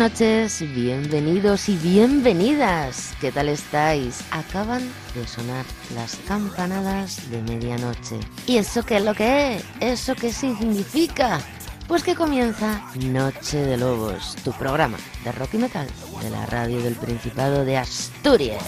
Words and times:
Noches, 0.00 0.62
bienvenidos 0.74 1.68
y 1.68 1.76
bienvenidas. 1.76 3.12
¿Qué 3.20 3.30
tal 3.30 3.50
estáis? 3.50 4.24
Acaban 4.30 4.80
de 5.14 5.28
sonar 5.28 5.66
las 5.94 6.16
campanadas 6.26 7.30
de 7.30 7.42
medianoche. 7.42 8.18
¿Y 8.46 8.56
eso 8.56 8.82
qué 8.82 8.96
es 8.96 9.04
lo 9.04 9.12
que 9.12 9.56
es? 9.56 9.64
¿Eso 9.78 10.14
qué 10.14 10.32
significa? 10.32 11.38
Pues 11.86 12.02
que 12.02 12.14
comienza 12.14 12.82
Noche 12.94 13.58
de 13.58 13.76
Lobos, 13.76 14.36
tu 14.42 14.52
programa 14.52 14.96
de 15.22 15.32
rock 15.32 15.52
y 15.52 15.58
metal 15.58 15.86
de 16.22 16.30
la 16.30 16.46
radio 16.46 16.80
del 16.80 16.94
Principado 16.94 17.66
de 17.66 17.76
Asturias. 17.76 18.64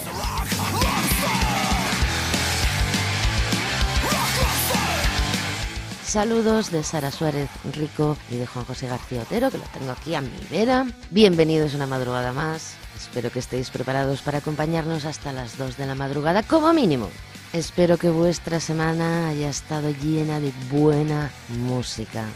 Saludos 6.13 6.69
de 6.69 6.83
Sara 6.83 7.09
Suárez 7.09 7.49
Rico 7.75 8.15
y 8.29 8.37
de 8.37 8.45
Juan 8.45 8.65
José 8.65 8.87
García 8.87 9.23
Otero, 9.23 9.49
que 9.49 9.57
lo 9.57 9.63
tengo 9.63 9.91
aquí 9.91 10.13
a 10.13 10.21
mi 10.21 10.29
vera. 10.51 10.85
Bienvenidos 11.09 11.73
una 11.73 11.87
madrugada 11.87 12.31
más. 12.31 12.75
Espero 12.95 13.31
que 13.31 13.39
estéis 13.39 13.71
preparados 13.71 14.21
para 14.21 14.37
acompañarnos 14.37 15.05
hasta 15.05 15.33
las 15.33 15.57
2 15.57 15.75
de 15.75 15.87
la 15.87 15.95
madrugada, 15.95 16.43
como 16.43 16.71
mínimo. 16.71 17.09
Espero 17.51 17.97
que 17.97 18.11
vuestra 18.11 18.59
semana 18.59 19.29
haya 19.29 19.49
estado 19.49 19.89
llena 19.89 20.39
de 20.39 20.53
buena 20.69 21.31
música. 21.47 22.27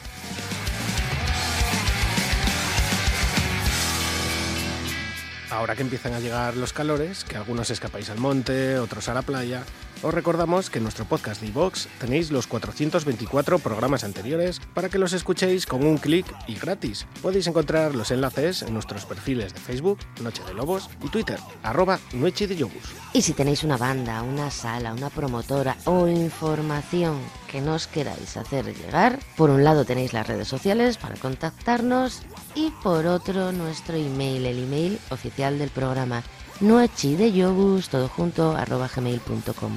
Ahora 5.52 5.76
que 5.76 5.84
empiezan 5.84 6.16
a 6.16 6.20
llegar 6.20 6.58
los 6.58 6.74
calores, 6.74 7.24
que 7.26 7.38
algunos 7.38 7.70
escapáis 7.70 8.10
al 8.10 8.18
monte, 8.18 8.80
otros 8.80 9.08
a 9.08 9.14
la 9.14 9.22
playa, 9.22 9.64
os 10.04 10.14
recordamos 10.14 10.70
que 10.70 10.80
en 10.80 10.84
nuestro 10.84 11.06
podcast 11.06 11.42
de 11.42 11.48
iVox 11.48 11.88
tenéis 12.00 12.32
los 12.32 12.48
424 12.48 13.60
programas 13.60 14.04
anteriores 14.04 14.60
para 14.74 14.90
que 14.90 15.00
los 15.00 15.14
escuchéis 15.14 15.66
con 15.66 15.86
un 15.86 15.98
clic 15.98 16.26
y 16.48 16.56
gratis. 16.56 17.08
Podéis 17.22 17.48
encontrar 17.48 17.96
los 17.96 18.12
enlaces 18.12 18.62
en 18.62 18.74
nuestros 18.74 19.06
perfiles 19.06 19.54
de 19.54 19.60
Facebook, 19.60 20.00
Noche 20.22 20.44
de 20.44 20.54
Lobos, 20.54 20.90
y 21.04 21.10
Twitter, 21.10 21.40
arroba 21.64 22.00
Noche 22.14 22.48
de 22.48 22.56
Yobus. 22.56 22.94
Y 23.14 23.22
si 23.22 23.34
tenéis 23.34 23.64
una 23.64 23.78
banda, 23.78 24.22
una 24.22 24.52
sala, 24.52 24.94
una 24.94 25.10
promotora 25.10 25.76
o 25.86 26.08
información 26.08 27.20
que 27.50 27.62
nos 27.62 27.88
queráis 27.88 28.38
hacer 28.38 28.66
llegar, 28.76 29.20
por 29.36 29.50
un 29.50 29.64
lado 29.64 29.86
tenéis 29.86 30.14
las 30.14 30.28
redes 30.28 30.48
sociales 30.48 30.98
para 30.98 31.16
contactarnos 31.16 32.24
y 32.56 32.72
por 32.84 33.06
otro 33.08 33.52
nuestro 33.52 33.96
email, 33.96 34.46
el 34.46 34.64
email 34.64 35.00
oficial 35.10 35.58
del 35.58 35.70
programa 35.70 36.24
noachideyobus, 36.62 37.90
todo 37.90 38.08
junto, 38.08 38.56
arroba 38.56 38.90
gmail.com. 38.94 39.72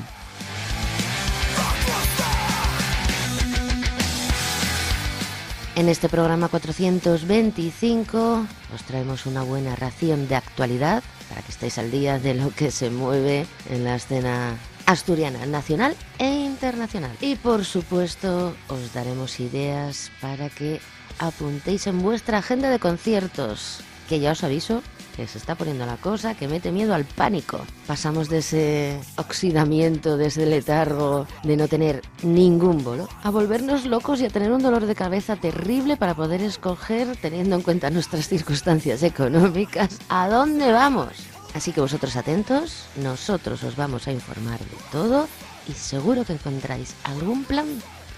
En 5.77 5.89
este 5.89 6.09
programa 6.11 6.48
425 6.48 8.47
os 8.75 8.82
traemos 8.84 9.25
una 9.25 9.43
buena 9.43 9.77
ración 9.77 10.28
de 10.28 10.37
actualidad 10.37 11.03
para 11.28 11.43
que 11.43 11.53
estéis 11.53 11.78
al 11.78 11.91
día 11.91 12.19
de 12.19 12.34
lo 12.34 12.50
que 12.50 12.71
se 12.71 12.91
mueve 12.91 13.47
en 13.71 13.84
la 13.84 13.94
escena 13.94 14.59
asturiana, 14.84 15.47
nacional 15.47 15.97
e 16.19 16.28
internacional. 16.28 17.16
Y 17.21 17.37
por 17.37 17.65
supuesto 17.65 18.55
os 18.69 18.93
daremos 18.93 19.41
ideas 19.41 20.10
para 20.21 20.50
que 20.50 20.81
apuntéis 21.19 21.87
en 21.87 22.03
vuestra 22.03 22.38
agenda 22.38 22.69
de 22.69 22.78
conciertos, 22.78 23.81
que 24.09 24.21
ya 24.21 24.32
os 24.32 24.44
aviso 24.44 24.82
que 25.16 25.26
se 25.26 25.38
está 25.38 25.54
poniendo 25.54 25.87
la 25.87 25.97
cosa, 25.97 26.34
que 26.34 26.48
mete 26.48 26.72
miedo 26.72 26.94
al 26.94 27.04
pánico. 27.04 27.60
Pasamos 27.87 28.28
de 28.28 28.38
ese 28.38 29.00
oxidamiento, 29.16 30.16
de 30.16 30.26
ese 30.26 30.47
letargo, 30.47 31.26
de 31.43 31.56
no 31.56 31.69
tener 31.69 32.03
ningún 32.22 32.82
bolo, 32.84 33.09
a 33.22 33.31
volvernos 33.31 33.87
locos 33.87 34.20
y 34.20 34.26
a 34.26 34.31
tener 34.31 34.53
un 34.53 34.62
dolor 34.62 34.87
de 34.87 34.94
cabeza 34.94 35.37
terrible 35.37 35.97
para 35.97 36.15
poder 36.15 36.43
escoger, 36.43 37.16
teniendo 37.16 37.56
en 37.56 37.62
cuenta 37.62 37.91
nuestras 37.91 38.28
circunstancias 38.28 39.03
económicas, 39.03 39.99
a 40.09 40.28
dónde 40.28 40.72
vamos. 40.72 41.10
Así 41.54 41.72
que 41.72 41.81
vosotros 41.81 42.16
atentos, 42.16 42.87
nosotros 42.97 43.62
os 43.65 43.76
vamos 43.76 44.06
a 44.06 44.12
informar 44.12 44.59
de 44.60 44.76
todo 44.93 45.26
y 45.69 45.72
seguro 45.72 46.25
que 46.25 46.34
encontráis 46.34 46.94
algún 47.04 47.44
plan 47.44 47.66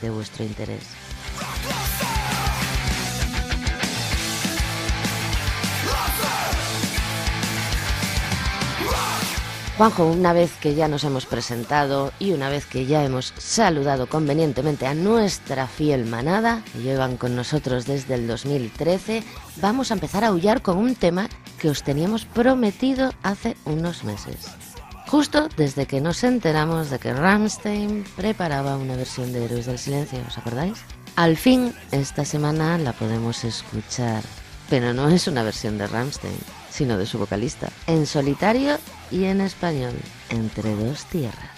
de 0.00 0.10
vuestro 0.10 0.44
interés. 0.44 0.82
Juanjo, 9.76 10.04
una 10.04 10.34
vez 10.34 10.52
que 10.60 10.74
ya 10.74 10.86
nos 10.86 11.02
hemos 11.02 11.24
presentado 11.24 12.12
y 12.18 12.32
una 12.32 12.50
vez 12.50 12.66
que 12.66 12.84
ya 12.84 13.04
hemos 13.04 13.32
saludado 13.38 14.06
convenientemente 14.06 14.86
a 14.86 14.94
nuestra 14.94 15.66
fiel 15.66 16.04
manada, 16.04 16.62
que 16.72 16.82
llevan 16.82 17.16
con 17.16 17.34
nosotros 17.34 17.86
desde 17.86 18.14
el 18.14 18.26
2013, 18.26 19.24
vamos 19.62 19.90
a 19.90 19.94
empezar 19.94 20.24
a 20.24 20.28
aullar 20.28 20.60
con 20.60 20.76
un 20.76 20.94
tema 20.94 21.28
que 21.58 21.70
os 21.70 21.82
teníamos 21.82 22.26
prometido 22.26 23.14
hace 23.22 23.56
unos 23.64 24.04
meses. 24.04 24.46
Justo 25.06 25.48
desde 25.56 25.86
que 25.86 26.02
nos 26.02 26.22
enteramos 26.22 26.90
de 26.90 26.98
que 26.98 27.14
Ramstein 27.14 28.04
preparaba 28.14 28.76
una 28.76 28.96
versión 28.96 29.32
de 29.32 29.44
Héroes 29.44 29.66
del 29.66 29.78
Silencio, 29.78 30.20
¿os 30.28 30.36
acordáis? 30.36 30.78
Al 31.16 31.36
fin, 31.38 31.74
esta 31.92 32.26
semana 32.26 32.76
la 32.76 32.92
podemos 32.92 33.42
escuchar, 33.44 34.22
pero 34.68 34.92
no 34.92 35.08
es 35.08 35.26
una 35.28 35.42
versión 35.42 35.78
de 35.78 35.86
Ramstein, 35.86 36.38
sino 36.72 36.96
de 36.96 37.06
su 37.06 37.18
vocalista, 37.18 37.68
en 37.86 38.06
solitario 38.06 38.78
y 39.10 39.24
en 39.24 39.42
español, 39.42 39.94
Entre 40.30 40.74
dos 40.74 41.04
tierras. 41.04 41.51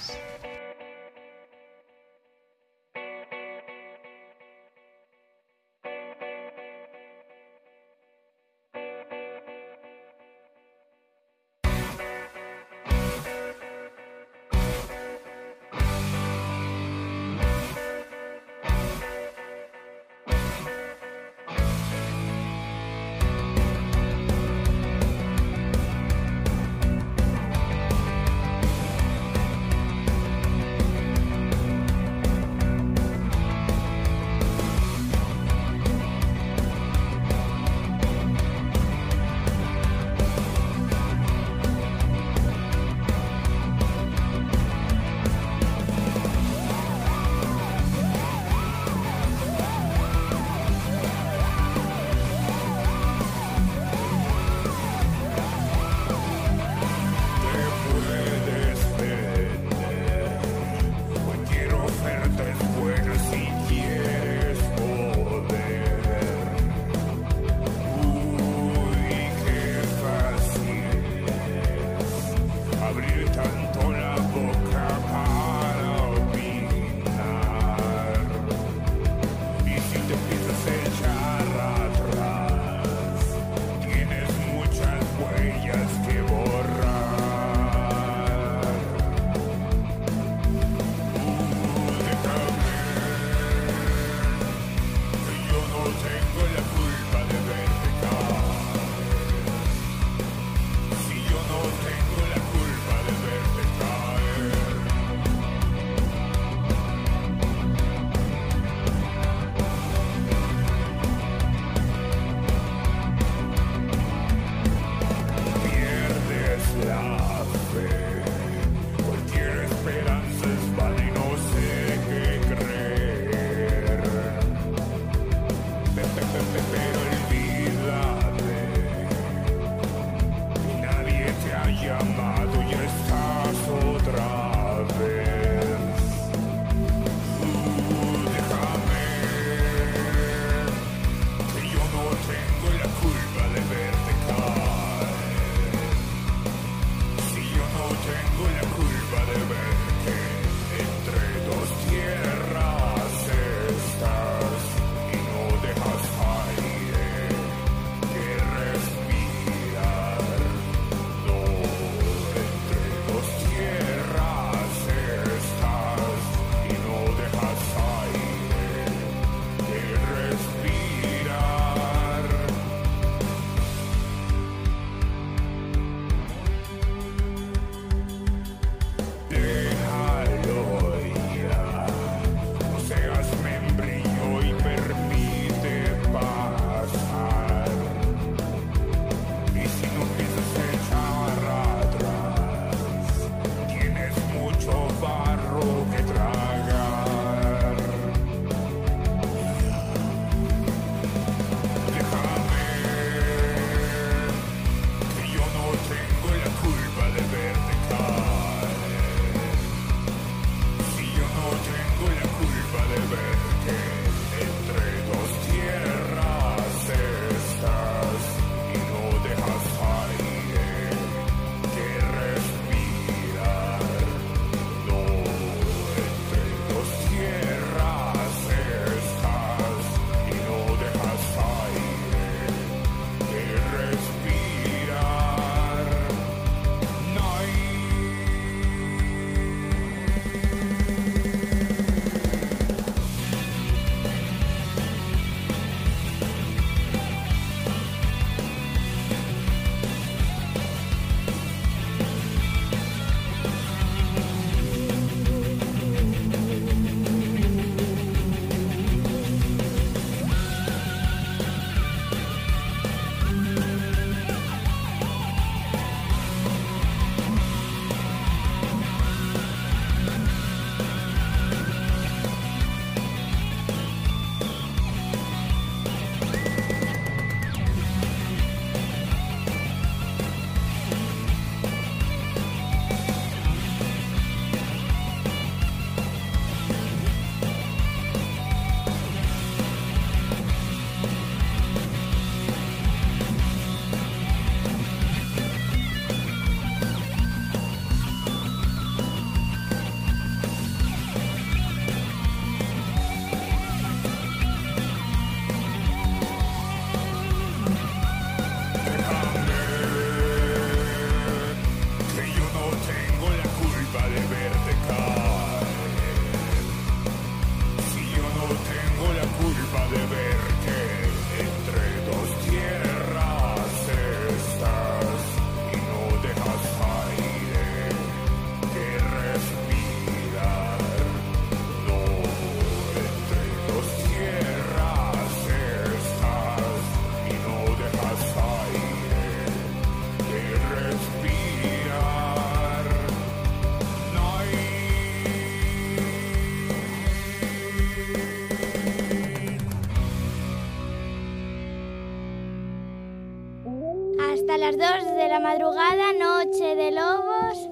Las 354.65 354.79
2 354.79 355.17
de 355.17 355.29
la 355.29 355.41
madrugada, 355.41 356.15
Noche 356.19 356.75
de 356.75 356.91
Lobos, 356.91 357.69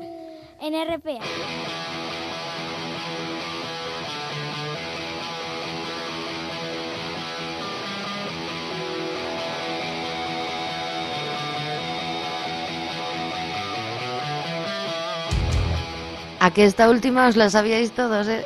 en 0.61 0.75
RPA. 0.75 1.25
A 16.40 16.50
que 16.50 16.64
esta 16.64 16.90
última 16.90 17.28
os 17.28 17.37
la 17.37 17.49
sabíais 17.49 17.92
todos, 17.92 18.28
¿eh? 18.28 18.44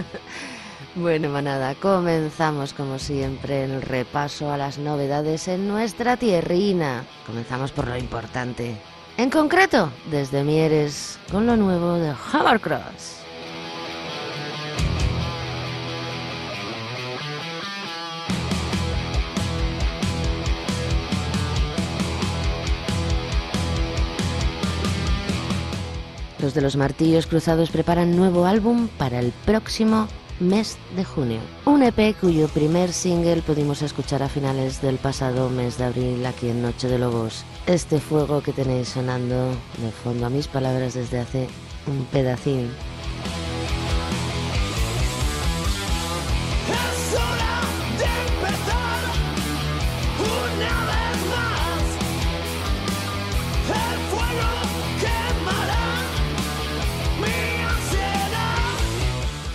bueno, 0.94 1.28
manada, 1.28 1.74
comenzamos 1.74 2.72
como 2.72 2.98
siempre 2.98 3.64
el 3.64 3.82
repaso 3.82 4.50
a 4.50 4.56
las 4.56 4.78
novedades 4.78 5.46
en 5.48 5.68
nuestra 5.68 6.16
tierrina. 6.16 7.04
Comenzamos 7.30 7.70
por 7.70 7.86
lo 7.86 7.96
importante. 7.96 8.74
En 9.16 9.30
concreto, 9.30 9.92
desde 10.10 10.42
Mieres, 10.42 11.16
con 11.30 11.46
lo 11.46 11.54
nuevo 11.56 11.92
de 11.92 12.12
Hammercross. 12.32 13.20
Los 26.40 26.52
de 26.52 26.62
los 26.62 26.74
martillos 26.74 27.28
cruzados 27.28 27.70
preparan 27.70 28.16
nuevo 28.16 28.44
álbum 28.44 28.88
para 28.98 29.20
el 29.20 29.30
próximo 29.46 30.08
mes 30.40 30.78
de 30.96 31.04
junio. 31.04 31.40
Un 31.66 31.82
EP 31.82 32.16
cuyo 32.18 32.48
primer 32.48 32.92
single 32.92 33.42
pudimos 33.42 33.82
escuchar 33.82 34.22
a 34.22 34.28
finales 34.28 34.82
del 34.82 34.96
pasado 34.96 35.50
mes 35.50 35.78
de 35.78 35.84
abril 35.84 36.26
aquí 36.26 36.48
en 36.48 36.62
Noche 36.62 36.88
de 36.88 36.98
Lobos. 36.98 37.44
Este 37.66 38.00
fuego 38.00 38.42
que 38.42 38.52
tenéis 38.52 38.88
sonando 38.88 39.50
de 39.78 39.90
fondo 40.02 40.26
a 40.26 40.30
mis 40.30 40.48
palabras 40.48 40.94
desde 40.94 41.20
hace 41.20 41.48
un 41.86 42.04
pedacín. 42.06 42.70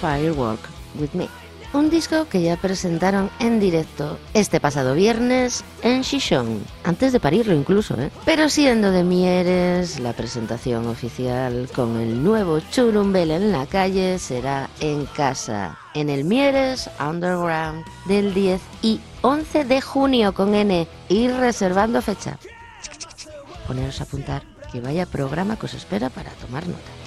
Firewalk 0.05 0.59
with 0.99 1.13
Me. 1.13 1.27
Un 1.73 1.89
disco 1.89 2.27
que 2.29 2.41
ya 2.41 2.55
presentaron 2.57 3.31
en 3.39 3.59
directo 3.59 4.19
este 4.35 4.59
pasado 4.59 4.93
viernes 4.93 5.63
en 5.81 6.03
Shishon, 6.03 6.63
antes 6.83 7.11
de 7.11 7.19
parirlo 7.19 7.55
incluso, 7.55 7.99
¿eh? 7.99 8.11
Pero 8.23 8.47
siendo 8.47 8.91
de 8.91 9.03
Mieres, 9.03 9.99
la 9.99 10.13
presentación 10.13 10.87
oficial 10.87 11.67
con 11.75 11.99
el 11.99 12.23
nuevo 12.23 12.59
Churumbel 12.59 13.31
en 13.31 13.51
la 13.51 13.65
calle 13.65 14.19
será 14.19 14.69
en 14.79 15.05
casa, 15.07 15.77
en 15.95 16.09
el 16.09 16.23
Mieres 16.23 16.87
Underground 16.99 17.83
del 18.05 18.33
10 18.33 18.61
y 18.83 19.01
11 19.21 19.65
de 19.65 19.81
junio 19.81 20.33
con 20.33 20.53
N, 20.53 20.87
ir 21.09 21.33
reservando 21.33 22.01
fecha. 22.01 22.37
Poneros 23.67 23.99
a 23.99 24.03
apuntar 24.03 24.43
que 24.71 24.81
vaya 24.81 25.07
programa 25.07 25.57
que 25.57 25.65
os 25.65 25.73
espera 25.73 26.09
para 26.09 26.29
tomar 26.31 26.65
nota. 26.67 27.04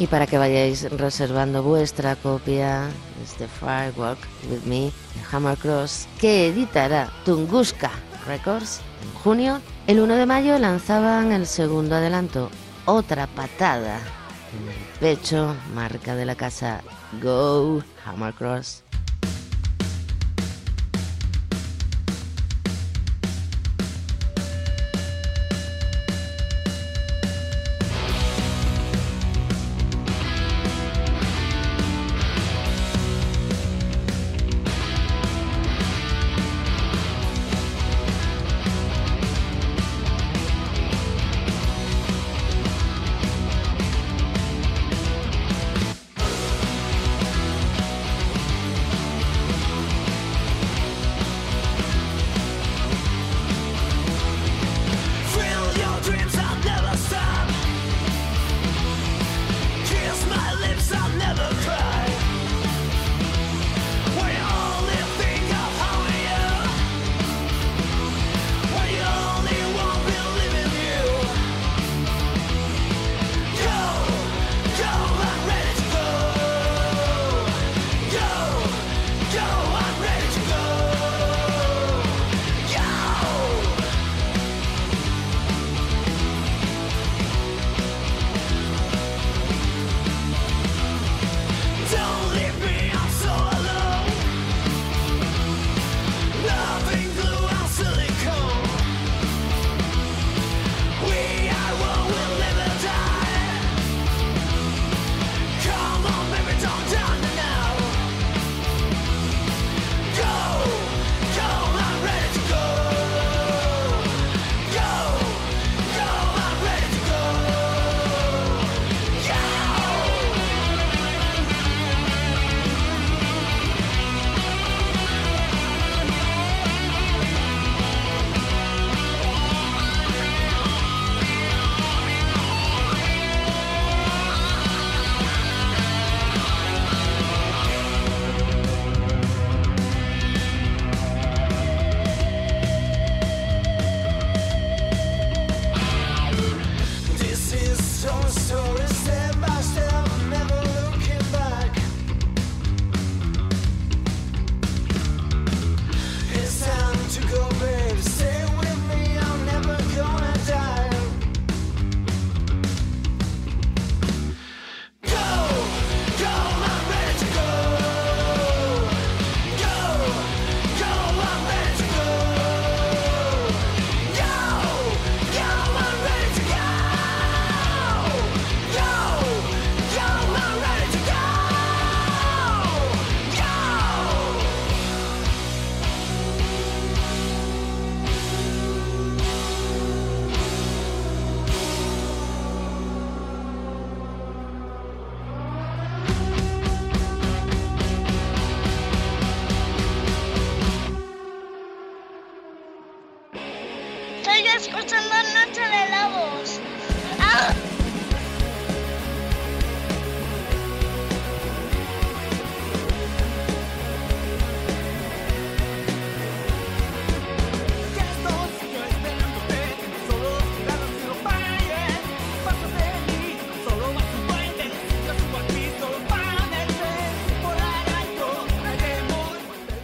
Y 0.00 0.06
para 0.06 0.26
que 0.26 0.38
vayáis 0.38 0.90
reservando 0.92 1.62
vuestra 1.62 2.16
copia 2.16 2.86
de 2.86 3.22
este 3.22 3.46
Firewalk 3.46 4.18
with 4.50 4.62
Me 4.64 4.84
de 4.84 4.92
Hammer 5.30 5.58
Cross, 5.58 6.08
que 6.18 6.46
editará 6.46 7.12
Tunguska 7.26 7.90
Records 8.26 8.80
en 9.02 9.12
junio, 9.20 9.60
el 9.86 10.00
1 10.00 10.14
de 10.14 10.24
mayo 10.24 10.58
lanzaban 10.58 11.32
el 11.32 11.46
segundo 11.46 11.96
adelanto, 11.96 12.48
Otra 12.86 13.26
Patada 13.26 13.98
en 14.58 14.70
el 14.70 14.98
pecho, 15.00 15.54
marca 15.74 16.14
de 16.16 16.24
la 16.24 16.34
casa 16.34 16.80
Go 17.20 17.82
Hammer 18.06 18.32
Cross. 18.32 18.82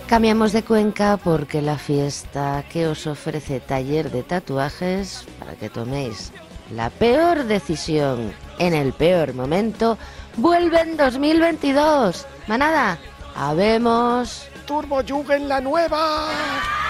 Cambiamos 0.09 0.53
de 0.53 0.63
cuenca 0.63 1.17
porque 1.17 1.61
la 1.61 1.79
fiesta 1.79 2.65
que 2.71 2.87
os 2.87 3.09
ofrece 3.09 3.59
taller 3.59 4.13
de 4.13 4.23
tatuajes 4.23 5.27
para 5.41 5.55
que 5.55 5.69
toméis 5.69 6.33
la 6.71 6.91
peor 6.91 7.45
decisión 7.45 8.33
en 8.61 8.73
el 8.73 8.93
peor 8.93 9.35
momento 9.35 9.99
vuelve 10.37 10.81
en 10.81 10.97
2022. 10.97 12.25
Manada, 12.47 12.99
habemos 13.35 14.47
Turbo 14.65 15.01
en 15.33 15.49
la 15.49 15.61
nueva. 15.61 16.86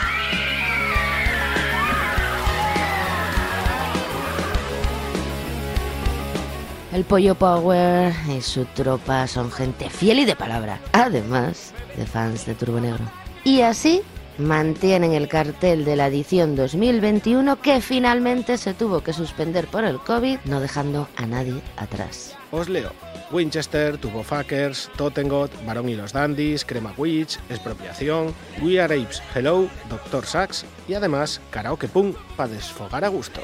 El 6.97 7.05
Pollo 7.05 7.35
Power 7.35 8.11
y 8.35 8.41
su 8.41 8.65
tropa 8.65 9.27
son 9.27 9.53
gente 9.53 9.91
fiel 9.91 10.21
y 10.21 10.25
de 10.25 10.35
palabra, 10.35 10.81
además 10.93 11.75
de 11.95 12.07
fans 12.07 12.47
de 12.47 12.55
Turbo 12.55 12.81
Negro. 12.81 13.05
Y 13.45 13.61
así 13.61 14.01
mantienen 14.39 15.13
el 15.13 15.29
cartel 15.29 15.85
de 15.85 15.95
la 15.95 16.07
edición 16.07 16.57
2021 16.57 17.61
que 17.61 17.83
finalmente 17.83 18.57
se 18.57 18.73
tuvo 18.73 19.03
que 19.03 19.13
suspender 19.13 19.67
por 19.67 19.85
el 19.85 19.99
COVID, 19.99 20.39
no 20.47 20.59
dejando 20.59 21.07
a 21.17 21.27
nadie 21.27 21.61
atrás. 21.77 22.35
Os 22.51 22.71
leo. 22.71 22.93
Winchester, 23.31 23.99
Turbo 23.99 24.23
Fuckers, 24.23 24.91
Tottengot, 24.97 25.53
Barón 25.67 25.91
y 25.91 25.97
los 25.97 26.15
Dandies, 26.15 26.65
Crema 26.65 26.95
Witch, 26.97 27.39
Expropiación, 27.51 28.35
We 28.63 28.81
Are 28.81 28.99
Apes, 28.99 29.23
Hello, 29.35 29.69
Doctor 29.91 30.25
Sax 30.25 30.65
y 30.89 30.95
además 30.95 31.43
Karaoke 31.51 31.89
Punk 31.89 32.17
para 32.39 32.55
desfogar 32.55 33.05
a 33.05 33.09
gusto. 33.09 33.43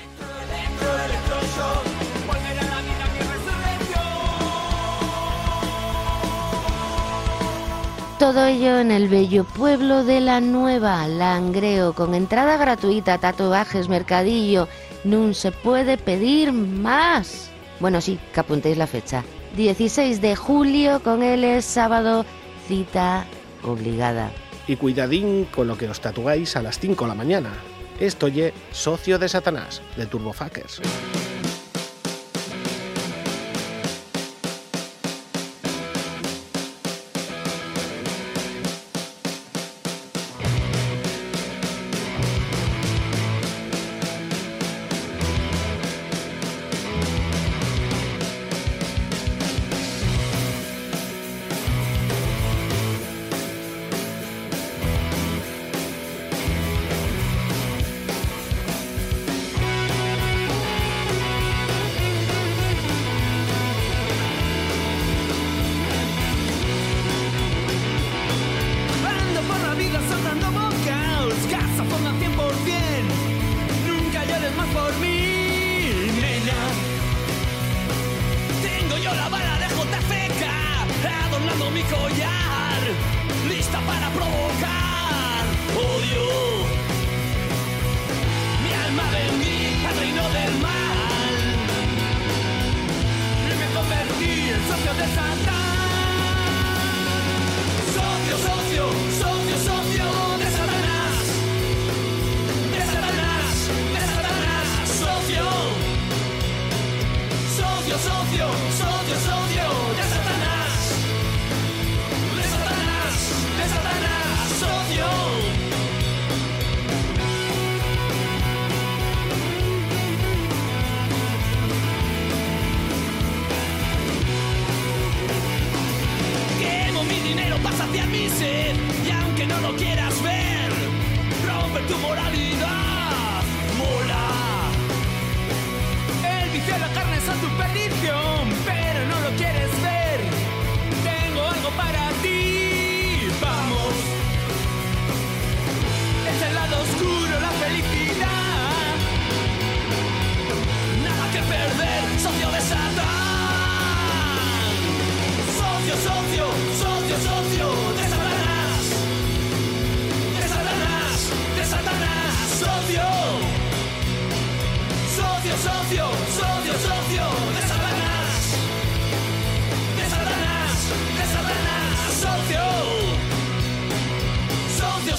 Todo 8.23 8.47
ello 8.47 8.79
en 8.79 8.93
el 8.93 9.09
bello 9.09 9.43
pueblo 9.43 10.05
de 10.05 10.21
La 10.21 10.41
Nueva, 10.41 11.09
Langreo, 11.09 11.93
con 11.93 12.15
entrada 12.15 12.57
gratuita, 12.57 13.19
tatuajes, 13.19 13.89
mercadillo. 13.89 14.69
No 15.03 15.35
se 15.35 15.51
puede 15.51 15.99
pedir 15.99 16.53
más. 16.53 17.51
Bueno, 17.81 18.01
sí, 18.01 18.21
que 18.33 18.39
apuntéis 18.39 18.79
la 18.79 18.87
fecha. 18.87 19.25
16 19.57 20.21
de 20.21 20.37
julio, 20.37 21.03
con 21.03 21.25
él 21.25 21.43
es 21.43 21.65
sábado, 21.65 22.25
cita 22.69 23.27
obligada. 23.65 24.31
Y 24.69 24.77
cuidadín 24.77 25.47
con 25.47 25.67
lo 25.67 25.77
que 25.77 25.89
os 25.89 26.01
tatuáis 26.01 26.55
a 26.55 26.63
las 26.63 26.79
5 26.79 27.05
de 27.05 27.09
la 27.09 27.17
mañana. 27.17 27.51
Esto 27.99 28.29
Socio 28.71 29.19
de 29.19 29.29
Satanás, 29.29 29.83
de 29.97 30.07
Turbofuckers. 30.07 30.81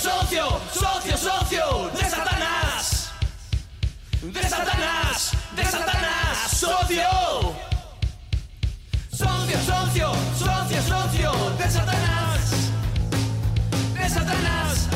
Socio, 0.04 0.60
socio, 0.74 1.18
socio, 1.18 1.90
de 1.96 2.10
Satanás. 2.10 3.10
De 4.22 4.44
Satanás, 4.44 5.32
de 5.56 5.64
Satanás, 5.64 6.52
socio. 6.52 7.56
Socio, 9.10 9.58
socio, 9.66 10.12
socio, 10.38 10.82
socio. 10.82 11.32
De 11.58 11.72
Satanás, 11.72 12.52
de 13.94 14.10
Satanás, 14.10 14.90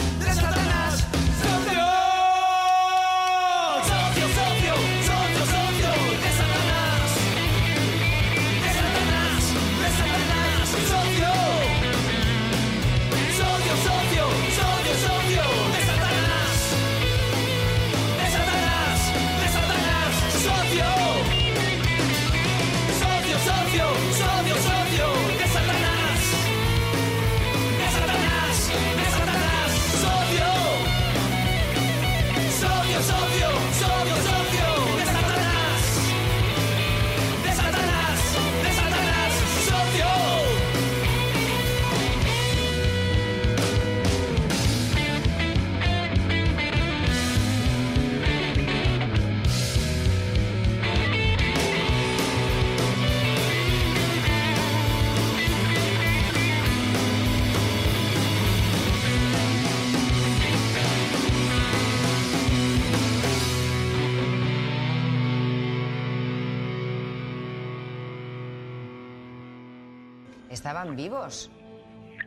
estaban 70.78 70.96
vivos. 70.96 71.50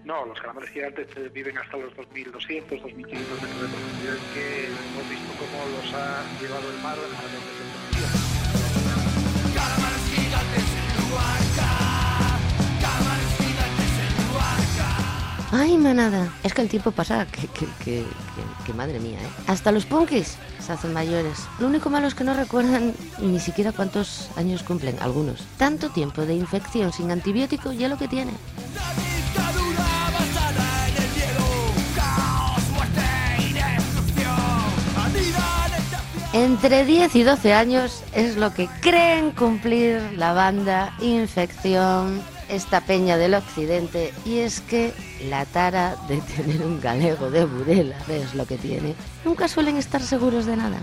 No, 0.05 0.27
los 0.27 0.41
calamares 0.41 0.71
gigantes 0.71 1.07
eh, 1.17 1.31
viven 1.33 1.57
hasta 1.59 1.77
los 1.77 1.93
2.200, 1.95 2.33
2.500 2.33 2.91
metros 2.91 3.43
de 3.43 3.49
profundidad 3.49 4.17
que 4.35 4.67
hemos 4.67 5.09
visto 5.09 5.33
cómo 5.39 5.67
los 5.77 5.95
ha 5.95 6.25
llevado 6.41 6.71
el 6.71 6.79
mar 6.83 6.99
a 6.99 7.03
donde 7.03 7.61
Ay, 15.53 15.77
manada. 15.79 16.33
Es 16.45 16.55
que 16.55 16.63
el 16.63 16.69
tiempo 16.69 16.93
pasa, 16.93 17.27
que, 17.27 17.49
que, 17.49 18.05
que, 18.65 18.73
madre 18.73 19.01
mía, 19.01 19.19
¿eh? 19.19 19.29
Hasta 19.49 19.73
los 19.73 19.85
punkis 19.85 20.37
se 20.65 20.73
hacen 20.73 20.93
mayores. 20.93 21.39
Lo 21.59 21.67
único 21.67 21.91
malo 21.91 22.07
es 22.07 22.15
que 22.15 22.23
no 22.23 22.35
recuerdan 22.35 22.95
ni 23.19 23.41
siquiera 23.41 23.73
cuántos 23.73 24.31
años 24.37 24.63
cumplen, 24.63 24.97
algunos. 25.01 25.45
Tanto 25.59 25.91
tiempo 25.91 26.23
de 26.23 26.35
infección 26.35 26.93
sin 26.93 27.11
antibiótico 27.11 27.73
ya 27.73 27.89
lo 27.89 27.99
que 27.99 28.07
tiene. 28.07 28.33
Entre 36.33 36.85
10 36.85 37.17
y 37.17 37.23
12 37.25 37.55
años 37.55 38.05
es 38.15 38.37
lo 38.37 38.55
que 38.55 38.69
creen 38.81 39.33
cumplir 39.33 40.01
la 40.17 40.33
banda 40.33 40.95
Infección, 41.01 42.23
esta 42.51 42.81
peña 42.81 43.17
del 43.17 43.35
occidente, 43.35 44.13
y 44.25 44.39
es 44.39 44.61
que 44.61 44.93
la 45.29 45.45
tara 45.47 45.97
de 46.09 46.21
tener 46.37 46.63
un 46.63 46.81
galego 46.81 47.31
de 47.31 47.45
Burela, 47.45 47.97
es 48.09 48.35
lo 48.35 48.47
que 48.47 48.59
tiene, 48.59 48.95
nunca 49.25 49.49
suelen 49.49 49.77
estar 49.77 50.03
seguros 50.03 50.47
de 50.47 50.57
nada. 50.57 50.79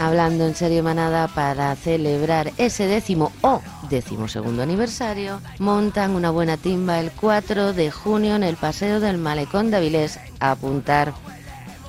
Hablando 0.00 0.46
en 0.46 0.54
serio 0.54 0.84
manada, 0.84 1.26
para 1.26 1.74
celebrar 1.74 2.52
ese 2.56 2.86
décimo 2.86 3.32
o 3.42 3.60
décimo 3.90 4.28
segundo 4.28 4.62
aniversario, 4.62 5.40
montan 5.58 6.12
una 6.12 6.30
buena 6.30 6.56
timba 6.56 7.00
el 7.00 7.10
4 7.10 7.72
de 7.72 7.90
junio 7.90 8.36
en 8.36 8.44
el 8.44 8.54
Paseo 8.54 9.00
del 9.00 9.18
Malecón 9.18 9.72
de 9.72 9.78
Avilés. 9.78 10.20
A 10.38 10.52
apuntar 10.52 11.14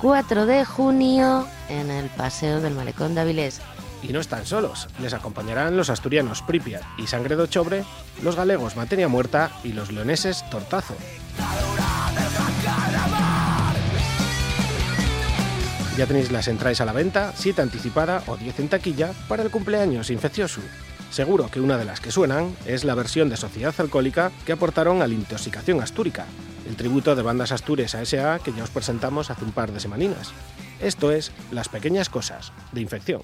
4 0.00 0.46
de 0.46 0.64
junio 0.64 1.46
en 1.68 1.90
el 1.90 2.08
Paseo 2.08 2.62
del 2.62 2.74
Malecón 2.74 3.14
de 3.14 3.20
Avilés. 3.20 3.60
Y 4.02 4.14
no 4.14 4.20
están 4.20 4.46
solos, 4.46 4.88
les 4.98 5.12
acompañarán 5.12 5.76
los 5.76 5.90
asturianos 5.90 6.40
Pripyat 6.40 6.82
y 6.96 7.06
Sangre 7.06 7.36
de 7.36 7.42
Ochobre, 7.42 7.84
los 8.22 8.34
galegos 8.34 8.76
Materia 8.76 9.08
Muerta 9.08 9.50
y 9.62 9.74
los 9.74 9.92
leoneses 9.92 10.42
Tortazo. 10.48 10.94
Ya 15.98 16.06
tenéis 16.06 16.32
las 16.32 16.48
entradas 16.48 16.80
a 16.80 16.86
la 16.86 16.92
venta, 16.92 17.34
7 17.36 17.60
anticipada 17.60 18.22
o 18.26 18.38
10 18.38 18.60
en 18.60 18.68
taquilla, 18.70 19.12
para 19.28 19.42
el 19.42 19.50
cumpleaños 19.50 20.08
infeccioso. 20.08 20.62
Seguro 21.10 21.50
que 21.50 21.60
una 21.60 21.76
de 21.76 21.84
las 21.84 22.00
que 22.00 22.12
suenan 22.12 22.56
es 22.66 22.84
la 22.84 22.94
versión 22.94 23.28
de 23.28 23.36
Sociedad 23.36 23.74
Alcohólica 23.78 24.30
que 24.46 24.52
aportaron 24.52 25.02
a 25.02 25.08
la 25.08 25.14
intoxicación 25.14 25.80
astúrica, 25.80 26.26
el 26.68 26.76
tributo 26.76 27.16
de 27.16 27.22
bandas 27.22 27.50
Astures 27.50 27.96
a 27.96 28.04
SA 28.04 28.38
que 28.38 28.52
ya 28.52 28.62
os 28.62 28.70
presentamos 28.70 29.30
hace 29.30 29.44
un 29.44 29.52
par 29.52 29.72
de 29.72 29.80
semaninas. 29.80 30.32
Esto 30.80 31.10
es 31.10 31.32
Las 31.50 31.68
Pequeñas 31.68 32.08
Cosas, 32.08 32.52
de 32.72 32.80
Infección. 32.80 33.22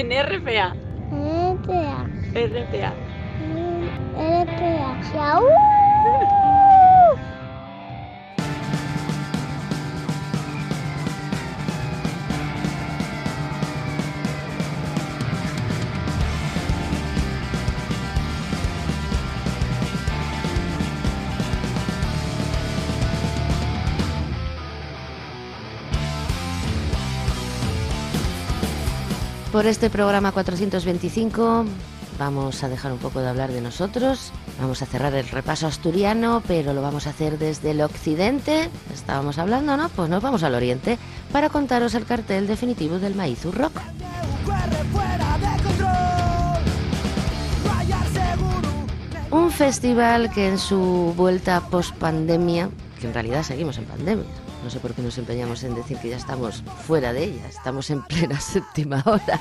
En 0.00 0.10
RPA. 0.12 0.78
TPA. 1.10 2.10
RPA. 2.34 2.97
Por 29.58 29.66
este 29.66 29.90
programa 29.90 30.30
425 30.30 31.64
vamos 32.16 32.62
a 32.62 32.68
dejar 32.68 32.92
un 32.92 32.98
poco 32.98 33.18
de 33.18 33.28
hablar 33.28 33.50
de 33.50 33.60
nosotros, 33.60 34.30
vamos 34.60 34.82
a 34.82 34.86
cerrar 34.86 35.12
el 35.14 35.28
repaso 35.28 35.66
asturiano, 35.66 36.44
pero 36.46 36.74
lo 36.74 36.80
vamos 36.80 37.08
a 37.08 37.10
hacer 37.10 37.40
desde 37.40 37.72
el 37.72 37.80
occidente, 37.80 38.70
estábamos 38.94 39.36
hablando, 39.36 39.76
¿no? 39.76 39.88
Pues 39.88 40.08
nos 40.08 40.22
vamos 40.22 40.44
al 40.44 40.54
oriente 40.54 40.96
para 41.32 41.48
contaros 41.48 41.94
el 41.94 42.04
cartel 42.04 42.46
definitivo 42.46 43.00
del 43.00 43.16
Maíz 43.16 43.44
Rock. 43.46 43.80
Un 49.32 49.50
festival 49.50 50.30
que 50.30 50.50
en 50.50 50.58
su 50.58 51.14
vuelta 51.16 51.62
post 51.68 51.96
pandemia, 51.96 52.70
que 53.00 53.08
en 53.08 53.12
realidad 53.12 53.42
seguimos 53.42 53.76
en 53.78 53.86
pandemia, 53.86 54.24
no 54.62 54.70
sé 54.70 54.80
por 54.80 54.94
qué 54.94 55.02
nos 55.02 55.18
empeñamos 55.18 55.62
en 55.62 55.74
decir 55.74 55.98
que 55.98 56.10
ya 56.10 56.16
estamos 56.16 56.62
fuera 56.86 57.12
de 57.12 57.24
ella, 57.24 57.48
estamos 57.48 57.90
en 57.90 58.02
plena 58.02 58.40
séptima 58.40 59.02
hora, 59.06 59.40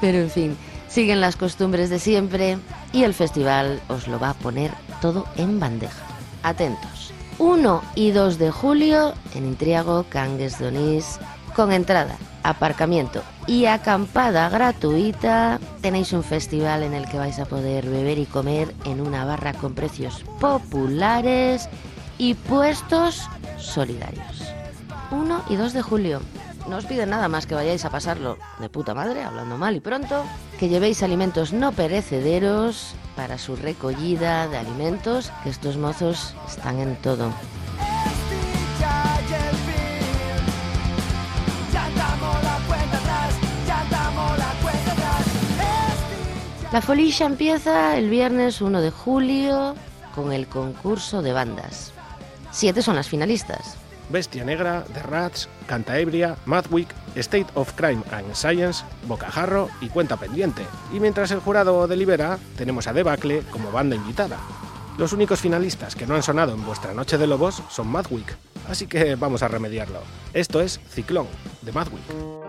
pero 0.00 0.18
en 0.18 0.30
fin, 0.30 0.56
siguen 0.88 1.20
las 1.20 1.36
costumbres 1.36 1.90
de 1.90 1.98
siempre 1.98 2.58
y 2.92 3.04
el 3.04 3.14
festival 3.14 3.80
os 3.88 4.08
lo 4.08 4.18
va 4.18 4.30
a 4.30 4.34
poner 4.34 4.72
todo 5.00 5.26
en 5.36 5.60
bandeja. 5.60 6.04
Atentos. 6.42 7.12
1 7.38 7.82
y 7.94 8.12
2 8.12 8.38
de 8.38 8.50
julio 8.50 9.12
en 9.34 9.46
Intriago, 9.46 10.06
Cangues 10.08 10.58
Donís, 10.58 11.18
con 11.54 11.70
entrada, 11.70 12.16
aparcamiento 12.42 13.22
y 13.46 13.66
acampada 13.66 14.48
gratuita, 14.48 15.60
tenéis 15.82 16.12
un 16.12 16.22
festival 16.22 16.82
en 16.82 16.94
el 16.94 17.08
que 17.08 17.18
vais 17.18 17.38
a 17.38 17.44
poder 17.44 17.88
beber 17.88 18.18
y 18.18 18.26
comer 18.26 18.74
en 18.84 19.00
una 19.00 19.24
barra 19.24 19.52
con 19.52 19.74
precios 19.74 20.24
populares 20.40 21.68
y 22.18 22.34
puestos 22.34 23.28
solidarios. 23.66 24.42
1 25.10 25.42
y 25.50 25.56
2 25.56 25.72
de 25.72 25.82
julio. 25.82 26.20
No 26.68 26.76
os 26.76 26.84
piden 26.84 27.10
nada 27.10 27.28
más 27.28 27.46
que 27.46 27.54
vayáis 27.54 27.84
a 27.84 27.90
pasarlo 27.90 28.38
de 28.58 28.68
puta 28.68 28.94
madre, 28.94 29.22
hablando 29.22 29.56
mal 29.56 29.76
y 29.76 29.80
pronto, 29.80 30.24
que 30.58 30.68
llevéis 30.68 31.02
alimentos 31.02 31.52
no 31.52 31.72
perecederos 31.72 32.94
para 33.14 33.38
su 33.38 33.54
recogida 33.54 34.48
de 34.48 34.58
alimentos, 34.58 35.32
que 35.42 35.50
estos 35.50 35.76
mozos 35.76 36.34
están 36.48 36.80
en 36.80 36.96
todo. 36.96 37.32
La 46.72 46.82
Folicia 46.82 47.26
empieza 47.26 47.96
el 47.96 48.10
viernes 48.10 48.60
1 48.60 48.80
de 48.80 48.90
julio 48.90 49.76
con 50.14 50.32
el 50.32 50.46
concurso 50.46 51.22
de 51.22 51.32
bandas. 51.32 51.92
Siete 52.56 52.80
son 52.80 52.96
las 52.96 53.10
finalistas. 53.10 53.76
Bestia 54.08 54.42
Negra, 54.42 54.82
The 54.94 55.02
Rats, 55.02 55.46
Cantaebria, 55.66 56.36
Madwick, 56.46 56.88
State 57.14 57.48
of 57.52 57.74
Crime 57.74 58.02
and 58.10 58.34
Science, 58.34 58.82
Bocajarro 59.06 59.68
y 59.82 59.90
Cuenta 59.90 60.16
Pendiente. 60.16 60.62
Y 60.90 60.98
mientras 60.98 61.30
el 61.32 61.40
jurado 61.40 61.86
delibera, 61.86 62.38
tenemos 62.56 62.86
a 62.86 62.94
Debacle 62.94 63.42
como 63.50 63.70
banda 63.70 63.94
invitada. 63.94 64.38
Los 64.96 65.12
únicos 65.12 65.40
finalistas 65.40 65.94
que 65.94 66.06
no 66.06 66.14
han 66.14 66.22
sonado 66.22 66.54
en 66.54 66.64
vuestra 66.64 66.94
Noche 66.94 67.18
de 67.18 67.26
Lobos 67.26 67.62
son 67.68 67.88
Madwick, 67.88 68.34
así 68.70 68.86
que 68.86 69.16
vamos 69.16 69.42
a 69.42 69.48
remediarlo. 69.48 70.00
Esto 70.32 70.62
es 70.62 70.80
Ciclón, 70.88 71.26
de 71.60 71.72
Madwick. 71.72 72.45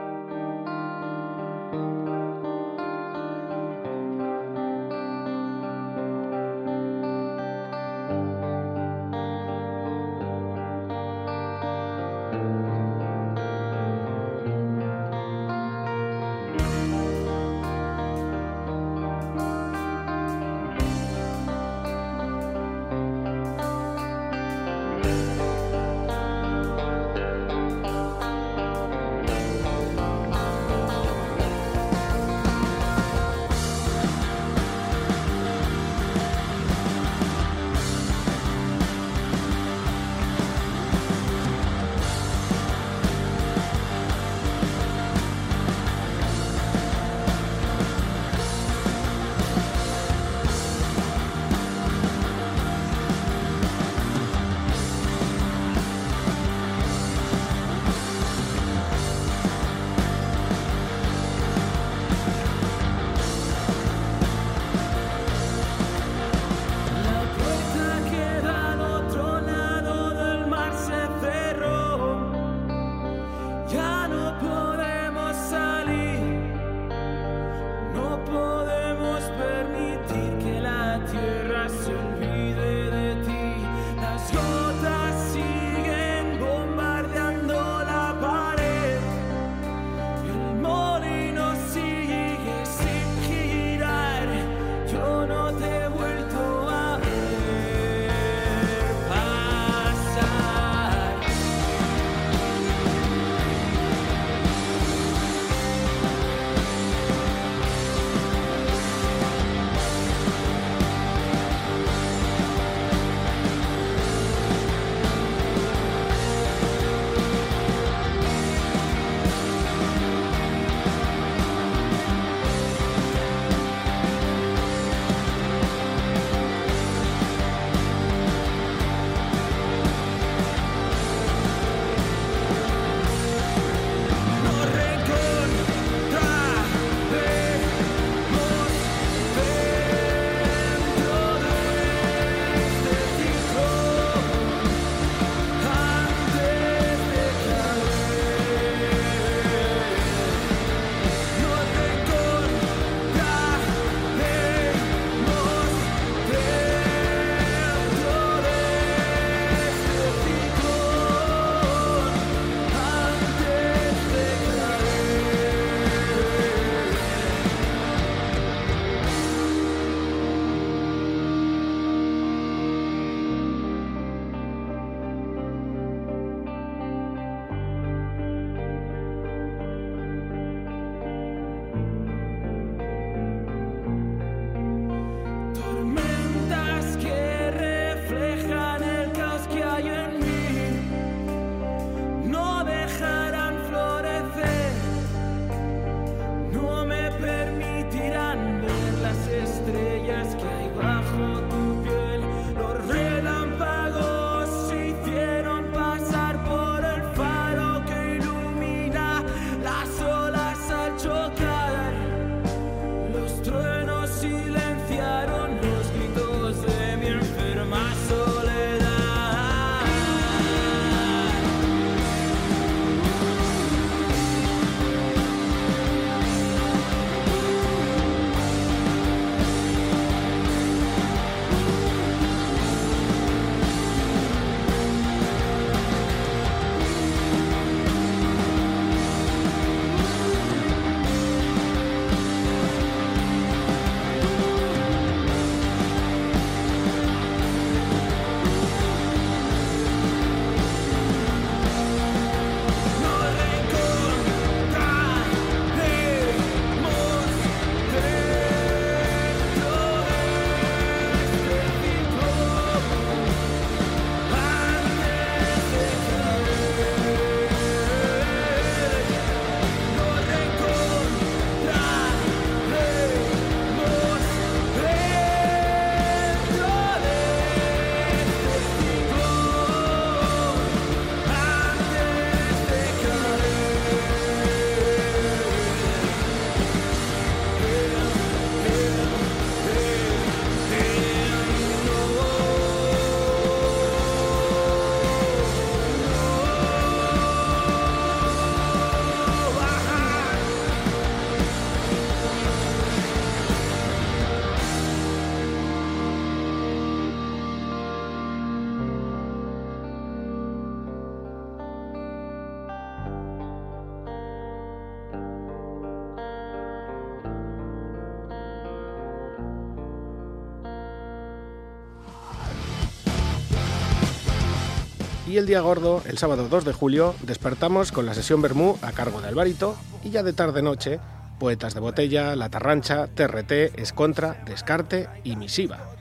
El 325.38 325.46
día 325.46 325.62
gordo, 325.62 326.02
el 326.08 326.18
sábado 326.18 326.48
2 326.50 326.66
de 326.66 326.74
julio, 326.74 327.14
despertamos 327.22 327.92
con 327.92 328.08
la 328.08 328.16
sesión 328.16 328.42
Bermú 328.42 328.76
a 328.82 328.92
cargo 328.92 329.22
de 329.22 329.28
Alvarito 329.28 329.78
y 330.04 330.10
ya 330.10 330.24
de 330.24 330.34
tarde-noche, 330.34 331.00
Poetas 331.38 331.76
de 331.76 331.80
Botella, 331.80 332.36
La 332.36 332.50
Tarrancha, 332.50 333.06
TRT, 333.06 333.80
Escontra, 333.80 334.42
Descarte 334.48 335.08
y 335.24 335.36
Misiva. 335.36 335.92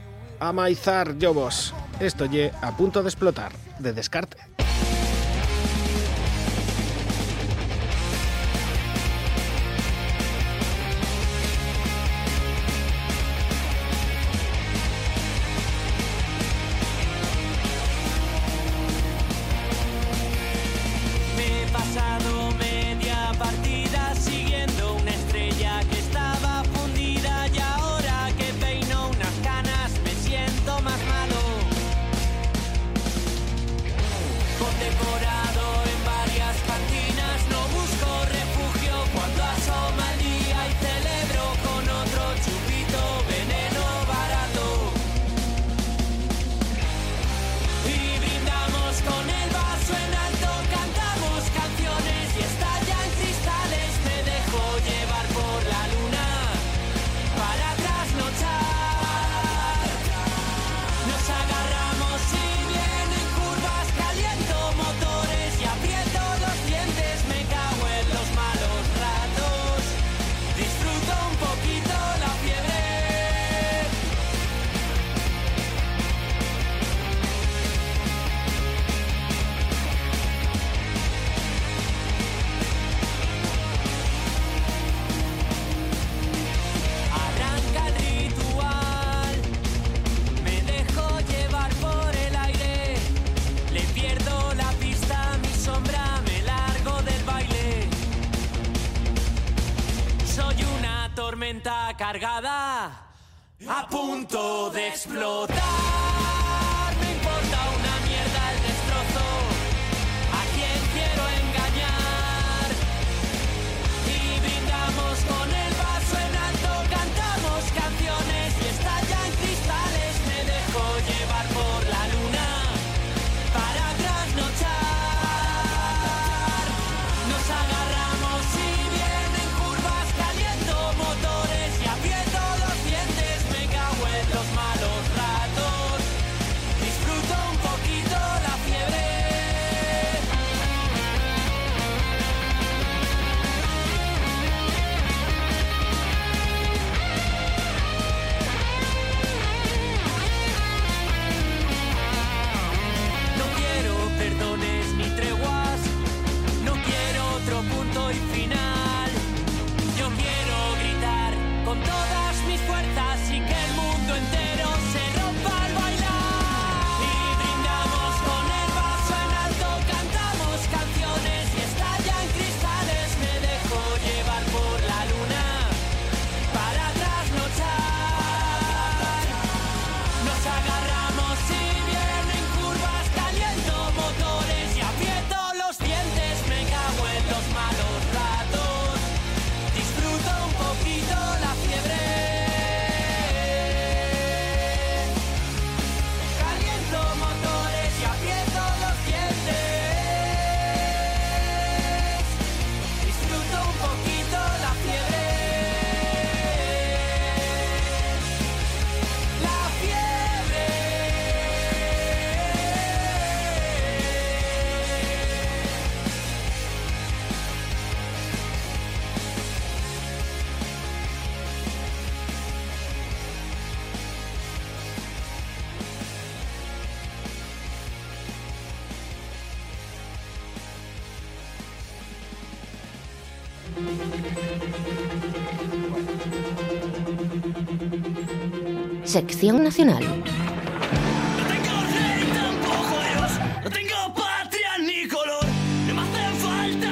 Amaizar, 0.40 1.18
Yobos. 1.18 1.74
Esto 2.00 2.24
ye 2.24 2.50
a 2.62 2.78
punto 2.78 3.02
de 3.02 3.10
explotar, 3.10 3.52
de 3.78 3.92
Descarte. 3.92 4.55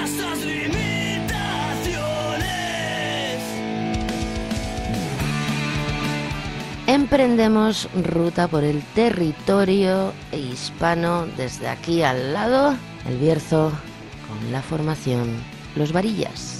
Esas 0.05 0.39
limitaciones. 0.45 0.95
Emprendemos 6.87 7.89
ruta 7.95 8.49
por 8.49 8.65
el 8.65 8.83
territorio 8.95 10.13
hispano 10.33 11.27
desde 11.37 11.69
aquí 11.69 12.03
al 12.03 12.33
lado, 12.33 12.77
el 13.07 13.19
Bierzo, 13.19 13.73
con 14.29 14.53
la 14.53 14.63
formación 14.63 15.29
Los 15.77 15.93
Varillas. 15.93 16.54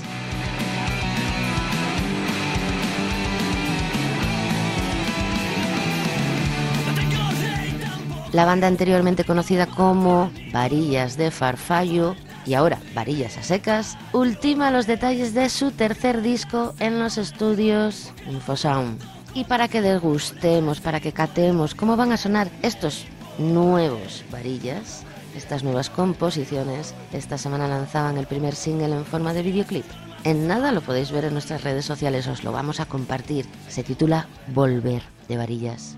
la 8.35 8.45
banda 8.45 8.67
anteriormente 8.67 9.23
conocida 9.23 9.67
como 9.67 10.33
Varillas 10.53 11.17
de 11.17 11.31
Farfallo 11.31 12.17
y 12.45 12.55
ahora 12.55 12.81
Varillas 12.93 13.39
a 13.39 13.45
Secas, 13.45 13.97
ultima 14.13 14.73
los 14.73 14.89
detalles 14.89 15.35
de 15.35 15.49
su 15.49 15.71
tercer 15.71 16.21
disco 16.21 16.75
en 16.81 16.99
los 16.99 17.17
estudios 17.17 18.13
Infosound. 18.29 19.01
Y 19.35 19.45
para 19.45 19.69
que 19.69 19.81
degustemos, 19.81 20.81
para 20.81 20.99
que 20.99 21.13
catemos 21.13 21.77
cómo 21.77 21.97
van 21.97 22.11
a 22.11 22.17
sonar 22.17 22.51
estos 22.63 23.07
nuevos 23.39 24.25
varillas, 24.33 25.05
estas 25.37 25.63
nuevas 25.63 25.89
composiciones, 25.89 26.93
esta 27.13 27.39
semana 27.39 27.69
lanzaban 27.69 28.19
el 28.19 28.27
primer 28.27 28.57
single 28.57 28.97
en 28.97 29.05
forma 29.05 29.33
de 29.33 29.43
videoclip. 29.43 29.87
En 30.25 30.49
nada 30.49 30.73
lo 30.73 30.81
podéis 30.81 31.13
ver 31.13 31.27
en 31.27 31.35
nuestras 31.35 31.63
redes 31.63 31.85
sociales, 31.85 32.27
os 32.27 32.43
lo 32.43 32.51
vamos 32.51 32.81
a 32.81 32.87
compartir. 32.87 33.47
Se 33.69 33.85
titula 33.85 34.27
Volver 34.49 35.03
de 35.29 35.37
Varillas. 35.37 35.97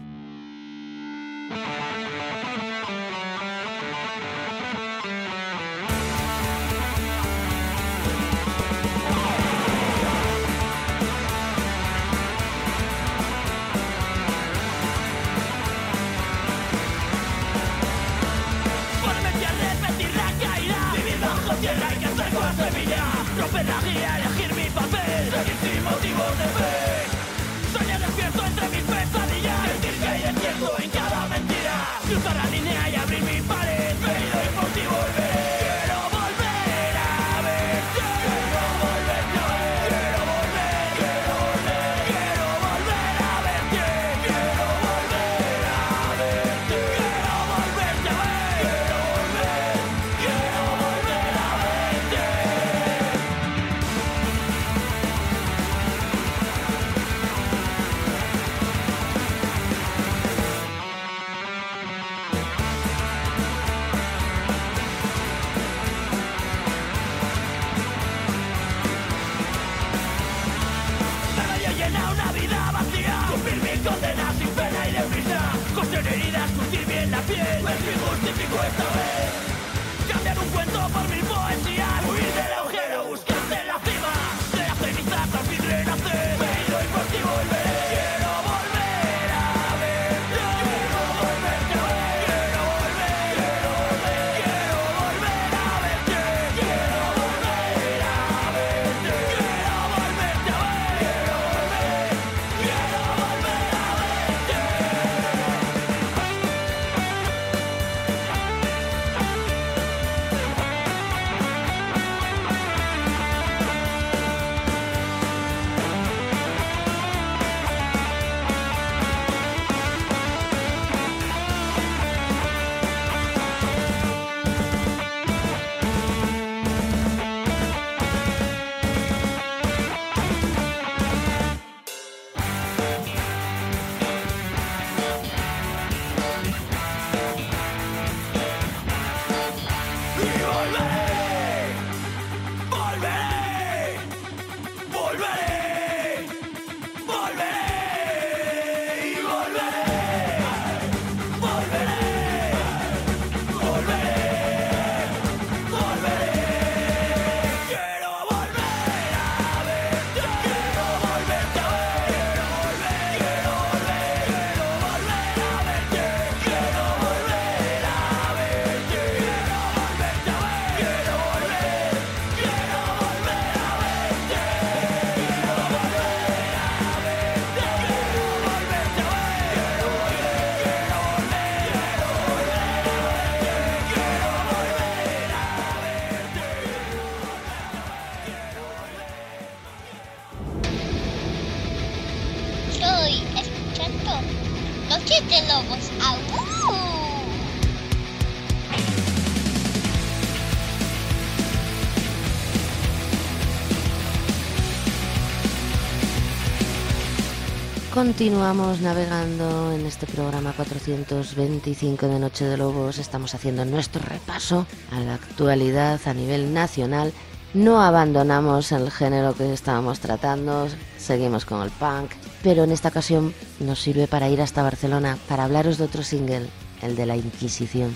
Continuamos 207.96 208.82
navegando 208.82 209.72
en 209.72 209.86
este 209.86 210.06
programa 210.06 210.52
425 210.52 212.06
de 212.08 212.18
Noche 212.18 212.44
de 212.44 212.58
Lobos. 212.58 212.98
Estamos 212.98 213.34
haciendo 213.34 213.64
nuestro 213.64 214.02
repaso 214.02 214.66
a 214.92 215.00
la 215.00 215.14
actualidad 215.14 215.98
a 216.04 216.12
nivel 216.12 216.52
nacional. 216.52 217.14
No 217.54 217.80
abandonamos 217.80 218.70
el 218.72 218.90
género 218.90 219.34
que 219.34 219.50
estábamos 219.50 220.00
tratando, 220.00 220.68
seguimos 220.98 221.46
con 221.46 221.62
el 221.62 221.70
punk, 221.70 222.10
pero 222.42 222.64
en 222.64 222.72
esta 222.72 222.90
ocasión 222.90 223.32
nos 223.60 223.80
sirve 223.80 224.06
para 224.06 224.28
ir 224.28 224.42
hasta 224.42 224.62
Barcelona 224.62 225.16
para 225.26 225.44
hablaros 225.44 225.78
de 225.78 225.84
otro 225.84 226.02
single, 226.02 226.50
el 226.82 226.96
de 226.96 227.06
la 227.06 227.16
Inquisición. 227.16 227.94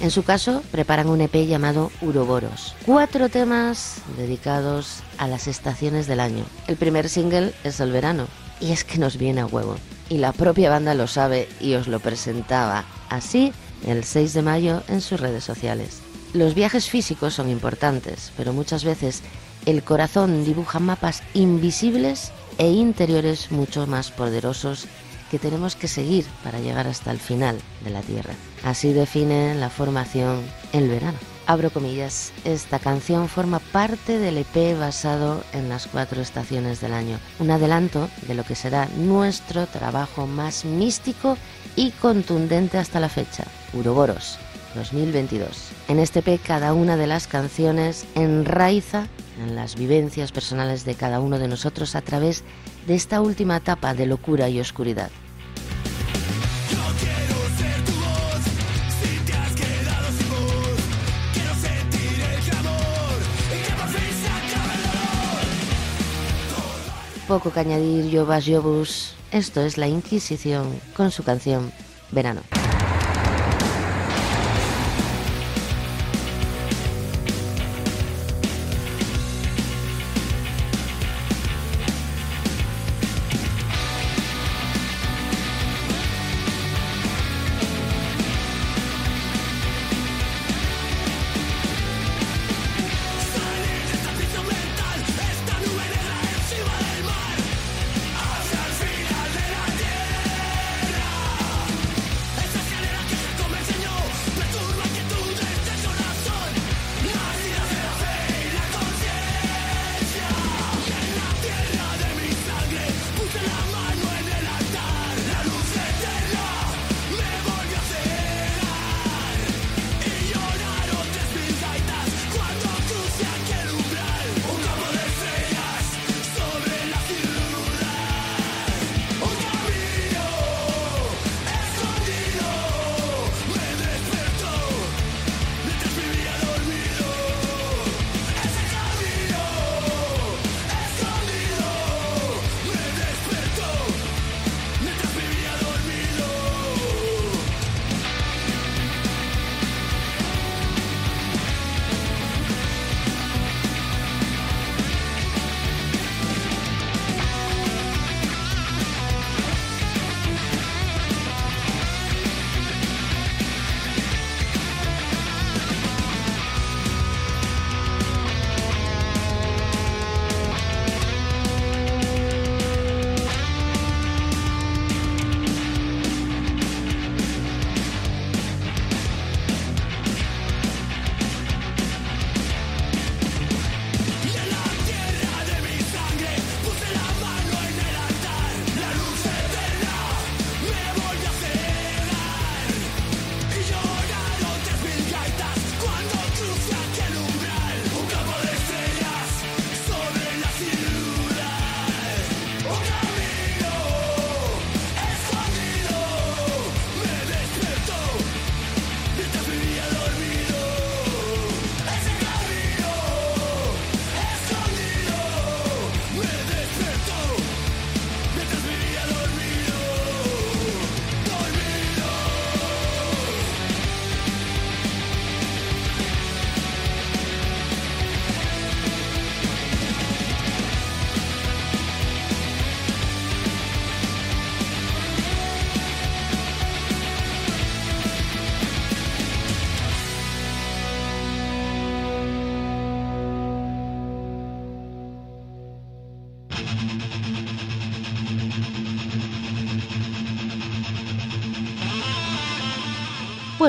En 0.00 0.10
su 0.10 0.22
caso, 0.22 0.62
preparan 0.70 1.10
un 1.10 1.20
EP 1.20 1.46
llamado 1.46 1.92
Uroboros. 2.00 2.74
Cuatro 2.86 3.28
temas 3.28 3.96
dedicados 4.16 5.02
a 5.18 5.28
las 5.28 5.46
estaciones 5.46 6.06
del 6.06 6.20
año. 6.20 6.44
El 6.68 6.76
primer 6.76 7.10
single 7.10 7.52
es 7.64 7.80
el 7.80 7.92
verano, 7.92 8.26
y 8.60 8.72
es 8.72 8.82
que 8.82 8.96
nos 8.96 9.18
viene 9.18 9.42
a 9.42 9.46
huevo. 9.46 9.76
Y 10.08 10.16
la 10.16 10.32
propia 10.32 10.70
banda 10.70 10.94
lo 10.94 11.06
sabe 11.06 11.48
y 11.60 11.74
os 11.74 11.86
lo 11.86 12.00
presentaba 12.00 12.84
así 13.10 13.52
el 13.86 14.04
6 14.04 14.32
de 14.32 14.42
mayo 14.42 14.82
en 14.88 15.02
sus 15.02 15.20
redes 15.20 15.44
sociales. 15.44 16.00
Los 16.32 16.54
viajes 16.54 16.88
físicos 16.88 17.34
son 17.34 17.50
importantes, 17.50 18.32
pero 18.38 18.54
muchas 18.54 18.84
veces 18.84 19.22
el 19.66 19.82
corazón 19.82 20.46
dibuja 20.46 20.78
mapas 20.78 21.22
invisibles 21.34 22.32
e 22.56 22.70
interiores 22.70 23.50
mucho 23.50 23.86
más 23.86 24.10
poderosos 24.10 24.86
que 25.30 25.38
tenemos 25.38 25.76
que 25.76 25.88
seguir 25.88 26.24
para 26.42 26.60
llegar 26.60 26.86
hasta 26.86 27.10
el 27.10 27.18
final 27.18 27.58
de 27.84 27.90
la 27.90 28.00
Tierra. 28.02 28.34
Así 28.64 28.92
define 28.92 29.54
la 29.54 29.70
formación 29.70 30.42
El 30.72 30.88
Verano. 30.88 31.18
Abro 31.46 31.70
comillas, 31.70 32.32
esta 32.44 32.78
canción 32.78 33.28
forma 33.28 33.58
parte 33.58 34.18
del 34.18 34.38
EP 34.38 34.78
basado 34.78 35.42
en 35.52 35.68
las 35.68 35.86
cuatro 35.86 36.20
estaciones 36.20 36.80
del 36.80 36.92
año, 36.92 37.18
un 37.38 37.50
adelanto 37.50 38.08
de 38.28 38.34
lo 38.34 38.44
que 38.44 38.54
será 38.54 38.88
nuestro 38.96 39.66
trabajo 39.66 40.26
más 40.26 40.64
místico 40.64 41.36
y 41.74 41.90
contundente 41.92 42.78
hasta 42.78 43.00
la 43.00 43.08
fecha, 43.08 43.44
Uroboros 43.72 44.38
2022. 44.74 45.70
En 45.88 45.98
este 45.98 46.20
EP 46.20 46.40
cada 46.40 46.72
una 46.72 46.96
de 46.96 47.06
las 47.06 47.26
canciones 47.26 48.06
enraiza 48.14 49.06
en 49.40 49.56
las 49.56 49.76
vivencias 49.76 50.32
personales 50.32 50.84
de 50.84 50.94
cada 50.94 51.20
uno 51.20 51.38
de 51.38 51.48
nosotros 51.48 51.94
a 51.94 52.02
través 52.02 52.44
de 52.86 52.94
esta 52.94 53.20
última 53.20 53.56
etapa 53.56 53.94
de 53.94 54.06
locura 54.06 54.48
y 54.48 54.60
oscuridad. 54.60 55.10
Poco 67.26 67.52
que 67.52 67.60
añadir, 67.60 68.10
Jovas 68.12 68.44
Jovus. 68.44 69.14
Esto 69.30 69.60
es 69.60 69.78
la 69.78 69.86
Inquisición 69.86 70.80
con 70.96 71.12
su 71.12 71.22
canción 71.22 71.72
Verano. 72.10 72.59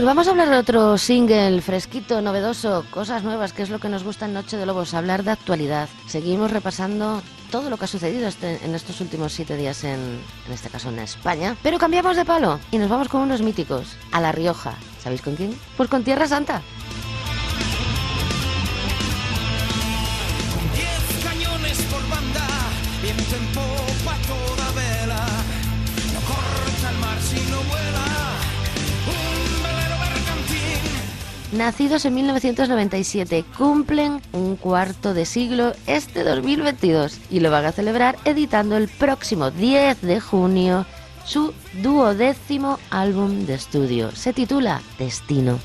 Pues 0.02 0.08
vamos 0.08 0.28
a 0.28 0.32
hablar 0.32 0.49
de 0.49 0.58
otro 0.58 0.97
single 0.97 1.62
fresquito, 1.62 2.24
novedoso, 2.24 2.84
cosas 2.89 3.24
nuevas, 3.24 3.54
que 3.54 3.62
es 3.62 3.70
lo 3.70 3.78
que 3.78 3.88
nos 3.88 4.04
gusta 4.04 4.26
en 4.26 4.34
Noche 4.34 4.58
de 4.58 4.66
Lobos, 4.66 4.95
hablar 4.95 5.24
de 5.24 5.30
actualidad. 5.30 5.89
Seguimos 6.08 6.49
repasando 6.49 7.22
todo 7.52 7.70
lo 7.70 7.78
que 7.78 7.86
ha 7.86 7.88
sucedido 7.88 8.28
este- 8.28 8.66
en 8.66 8.74
estos 8.74 8.99
últimos 8.99 9.32
siete 9.32 9.56
días, 9.58 9.84
en, 9.84 9.99
en 10.47 10.52
este 10.52 10.70
caso 10.70 10.89
en 10.89 10.97
España. 10.97 11.56
Pero 11.62 11.78
cambiamos 11.78 12.16
de 12.18 12.26
palo 12.26 12.60
y 12.72 12.80
nos 12.80 12.89
vamos 12.89 13.10
con 13.10 13.22
unos 13.22 13.43
míticos, 13.43 13.95
a 14.12 14.20
La 14.20 14.32
Rioja. 14.32 14.74
¿Sabéis 15.04 15.22
con 15.22 15.36
quién? 15.36 15.56
Pues 15.78 15.88
con 15.88 16.04
Tierra 16.04 16.26
Santa. 16.28 16.64
Nacidos 31.52 32.06
en 32.06 32.14
1997, 32.16 33.43
cumplen 33.58 34.22
un 34.32 34.56
cuarto 34.56 35.14
de 35.14 35.26
siglo 35.26 35.74
este 35.86 36.24
2022 36.24 37.20
y 37.30 37.41
lo 37.41 37.52
van 37.52 37.66
a 37.66 37.74
celebrar 37.74 38.18
editando 38.24 38.78
el 38.78 38.88
próximo 38.88 39.52
10 39.52 40.02
de 40.02 40.22
junio 40.22 40.86
su 41.26 41.54
duodécimo 41.84 42.80
álbum 42.89 43.45
de 43.45 43.56
estudio. 43.56 44.12
Se 44.12 44.32
titula 44.32 44.82
Destino. 44.97 45.60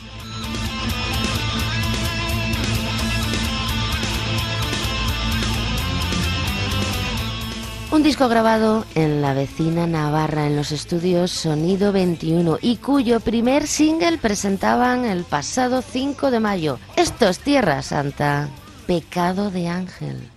Un 7.97 8.03
disco 8.03 8.29
grabado 8.29 8.85
en 8.95 9.23
la 9.23 9.33
vecina 9.33 9.87
Navarra 9.87 10.47
en 10.47 10.55
los 10.55 10.71
estudios 10.71 11.31
Sonido 11.31 11.93
21 11.93 12.59
y 12.61 12.77
cuyo 12.77 13.21
primer 13.21 13.67
single 13.67 14.19
presentaban 14.19 15.07
el 15.07 15.25
pasado 15.25 15.81
5 15.81 16.31
de 16.31 16.39
mayo. 16.39 16.79
Esto 16.97 17.27
es 17.27 17.39
Tierra 17.39 17.81
Santa, 17.81 18.51
Pecado 18.87 19.51
de 19.51 19.69
Ángel. 19.69 20.31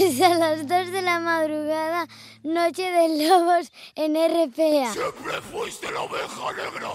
Hasta 0.08 0.34
las 0.34 0.66
2 0.66 0.92
de 0.92 1.02
la 1.02 1.20
madrugada, 1.20 2.06
Noche 2.42 2.90
de 2.90 3.28
Lobos 3.28 3.70
en 3.94 4.14
RPA. 4.14 4.92
Siempre 4.92 5.40
fuiste 5.52 5.90
la 5.92 6.02
oveja 6.02 6.52
negra, 6.52 6.90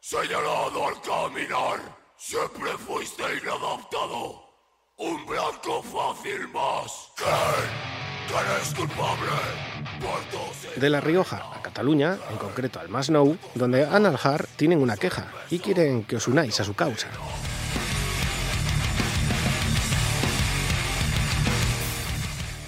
señalado 0.00 0.88
al 0.88 1.00
caminar. 1.00 1.80
Siempre 2.18 2.70
fuiste 2.86 3.22
inadaptado, 3.22 4.42
un 4.98 5.24
blanco 5.26 5.82
fácil 5.82 6.48
más. 6.48 7.10
¿Quién? 7.16 7.94
¿Quién 8.28 8.60
es 8.60 8.74
culpable? 8.74 9.30
Por 10.00 10.20
tus 10.30 10.80
De 10.80 10.90
La 10.90 11.00
Rioja 11.00 11.50
a 11.54 11.62
Cataluña, 11.62 12.18
en 12.30 12.36
concreto 12.36 12.78
al 12.80 12.88
Masnou, 12.88 13.38
donde 13.54 13.84
Analjar 13.84 14.46
tienen 14.56 14.82
una 14.82 14.96
queja 14.96 15.32
y 15.50 15.58
quieren 15.60 16.04
que 16.04 16.16
os 16.16 16.28
unáis 16.28 16.60
a 16.60 16.64
su 16.64 16.74
causa. 16.74 17.08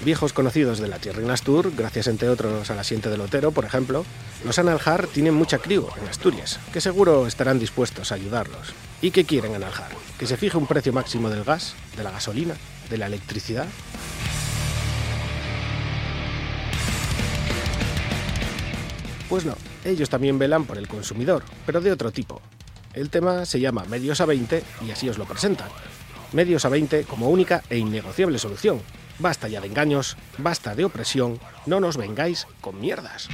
Viejos 0.07 0.33
conocidos 0.33 0.79
de 0.79 0.87
la 0.87 1.01
Tierra 1.01 1.21
en 1.21 1.33
Astur, 1.33 1.73
gracias 1.77 2.07
entre 2.07 2.29
otros 2.29 2.71
a 2.71 2.77
la 2.77 2.85
Siente 2.85 3.11
del 3.11 3.21
Otero, 3.21 3.51
por 3.51 3.65
ejemplo, 3.65 4.07
los 4.45 4.57
Analjar 4.57 5.09
tienen 5.09 5.35
mucha 5.35 5.59
crío 5.59 5.89
en 6.01 6.07
Asturias, 6.07 6.61
que 6.73 6.81
seguro 6.81 7.27
estarán 7.27 7.59
dispuestos 7.59 8.13
a 8.13 8.15
ayudarlos. 8.15 8.73
¿Y 9.03 9.11
qué 9.11 9.25
quieren 9.25 9.57
Analjar? 9.57 9.89
¿Que 10.17 10.29
se 10.29 10.37
fije 10.37 10.57
un 10.57 10.69
precio 10.69 10.93
máximo 10.93 11.29
del 11.29 11.43
gas, 11.43 11.75
de 11.97 12.05
la 12.05 12.13
gasolina, 12.13 12.55
de 12.89 12.99
la 12.99 13.07
electricidad? 13.07 13.67
Pues 19.29 19.45
no, 19.45 19.57
ellos 19.85 20.09
también 20.09 20.39
velan 20.39 20.67
por 20.67 20.79
el 20.79 20.87
consumidor, 20.87 21.43
pero 21.67 21.81
de 21.81 21.91
otro 21.91 22.13
tipo. 22.13 22.41
El 22.95 23.11
tema 23.11 23.45
se 23.45 23.59
llama 23.59 23.85
Medios 23.87 24.21
a 24.21 24.27
20 24.27 24.63
y 24.87 24.91
así 24.93 25.09
os 25.09 25.19
lo 25.19 25.25
presentan. 25.25 25.69
Medios 26.33 26.65
a 26.65 26.69
20 26.69 27.03
como 27.07 27.29
única 27.29 27.65
e 27.69 27.77
innegociable 27.77 28.39
solución. 28.39 28.81
Basta 29.19 29.49
ya 29.49 29.61
de 29.61 29.67
engaños, 29.67 30.17
basta 30.39 30.75
de 30.75 30.85
opresión, 30.85 31.41
no 31.65 31.81
nos 31.81 31.97
vengáis 31.97 32.47
con 32.61 32.81
mierdas. 32.81 33.29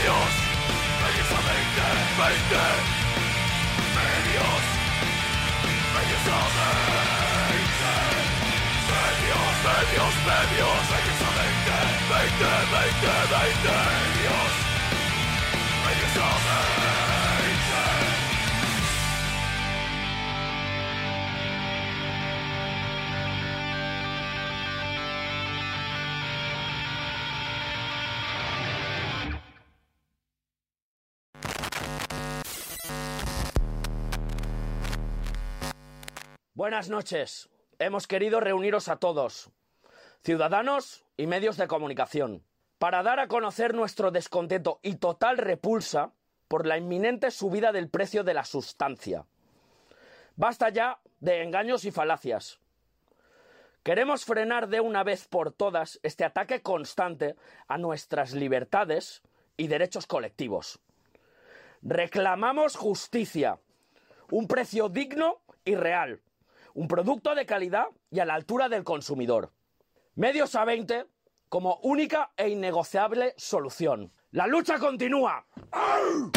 medios. 0.00 0.32
Precisamente 1.00 1.82
20 2.16 2.56
Medios 3.96 4.64
Precisamente 5.94 6.50
Medios, 8.90 9.44
medios, 9.68 10.14
medios 10.26 10.82
Precisamente 10.90 11.74
20, 12.10 12.44
20, 12.70 13.06
20 13.30 13.72
Medios. 13.90 14.52
Precisamente 15.84 16.89
Buenas 36.60 36.90
noches. 36.90 37.48
Hemos 37.78 38.06
querido 38.06 38.38
reuniros 38.38 38.88
a 38.88 38.96
todos, 38.96 39.48
ciudadanos 40.22 41.06
y 41.16 41.26
medios 41.26 41.56
de 41.56 41.66
comunicación, 41.66 42.44
para 42.76 43.02
dar 43.02 43.18
a 43.18 43.28
conocer 43.28 43.72
nuestro 43.72 44.10
descontento 44.10 44.78
y 44.82 44.96
total 44.96 45.38
repulsa 45.38 46.12
por 46.48 46.66
la 46.66 46.76
inminente 46.76 47.30
subida 47.30 47.72
del 47.72 47.88
precio 47.88 48.24
de 48.24 48.34
la 48.34 48.44
sustancia. 48.44 49.24
Basta 50.36 50.68
ya 50.68 51.00
de 51.20 51.42
engaños 51.42 51.86
y 51.86 51.92
falacias. 51.92 52.60
Queremos 53.82 54.26
frenar 54.26 54.68
de 54.68 54.80
una 54.80 55.02
vez 55.02 55.28
por 55.28 55.54
todas 55.54 55.98
este 56.02 56.26
ataque 56.26 56.60
constante 56.60 57.36
a 57.68 57.78
nuestras 57.78 58.34
libertades 58.34 59.22
y 59.56 59.68
derechos 59.68 60.06
colectivos. 60.06 60.78
Reclamamos 61.80 62.76
justicia, 62.76 63.58
un 64.30 64.46
precio 64.46 64.90
digno 64.90 65.40
y 65.64 65.74
real 65.74 66.20
un 66.74 66.88
producto 66.88 67.34
de 67.34 67.46
calidad 67.46 67.86
y 68.10 68.20
a 68.20 68.24
la 68.24 68.34
altura 68.34 68.68
del 68.68 68.84
consumidor. 68.84 69.52
Medios 70.14 70.54
a 70.54 70.64
20 70.64 71.06
como 71.48 71.80
única 71.82 72.30
e 72.36 72.48
innegociable 72.48 73.34
solución. 73.36 74.12
La 74.32 74.46
lucha 74.46 74.78
continúa. 74.78 75.44
¡Au! 75.72 76.30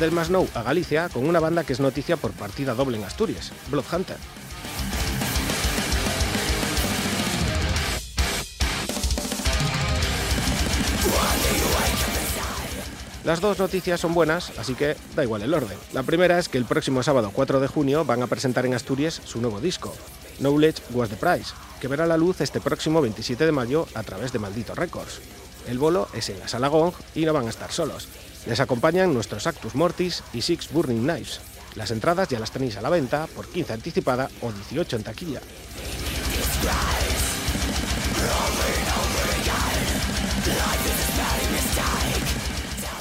Del 0.00 0.12
Masnou 0.12 0.48
a 0.54 0.62
Galicia 0.62 1.10
con 1.10 1.28
una 1.28 1.40
banda 1.40 1.62
que 1.64 1.74
es 1.74 1.80
noticia 1.80 2.16
por 2.16 2.32
partida 2.32 2.72
doble 2.72 2.96
en 2.96 3.04
Asturias, 3.04 3.52
Bloodhunter. 3.70 4.16
Las 13.30 13.40
dos 13.40 13.60
noticias 13.60 14.00
son 14.00 14.12
buenas, 14.12 14.50
así 14.58 14.74
que 14.74 14.96
da 15.14 15.22
igual 15.22 15.42
el 15.42 15.54
orden. 15.54 15.78
La 15.92 16.02
primera 16.02 16.36
es 16.40 16.48
que 16.48 16.58
el 16.58 16.64
próximo 16.64 17.00
sábado 17.04 17.30
4 17.32 17.60
de 17.60 17.68
junio 17.68 18.04
van 18.04 18.24
a 18.24 18.26
presentar 18.26 18.66
en 18.66 18.74
Asturias 18.74 19.22
su 19.24 19.40
nuevo 19.40 19.60
disco, 19.60 19.94
Knowledge 20.40 20.82
Was 20.90 21.10
the 21.10 21.14
Prize, 21.14 21.54
que 21.80 21.86
verá 21.86 22.08
la 22.08 22.16
luz 22.16 22.40
este 22.40 22.60
próximo 22.60 23.00
27 23.00 23.46
de 23.46 23.52
mayo 23.52 23.86
a 23.94 24.02
través 24.02 24.32
de 24.32 24.40
Maldito 24.40 24.74
Records. 24.74 25.20
El 25.68 25.78
bolo 25.78 26.08
es 26.12 26.28
en 26.28 26.40
la 26.40 26.48
sala 26.48 26.66
Gong 26.66 26.92
y 27.14 27.24
no 27.24 27.32
van 27.32 27.46
a 27.46 27.50
estar 27.50 27.70
solos. 27.70 28.08
Les 28.46 28.58
acompañan 28.58 29.14
nuestros 29.14 29.46
Actus 29.46 29.76
Mortis 29.76 30.24
y 30.32 30.42
Six 30.42 30.72
Burning 30.72 31.04
Knives. 31.04 31.38
Las 31.76 31.92
entradas 31.92 32.28
ya 32.30 32.40
las 32.40 32.50
tenéis 32.50 32.78
a 32.78 32.82
la 32.82 32.90
venta 32.90 33.28
por 33.36 33.46
15 33.46 33.74
anticipada 33.74 34.28
o 34.40 34.50
18 34.50 34.96
en 34.96 35.02
taquilla. 35.04 35.40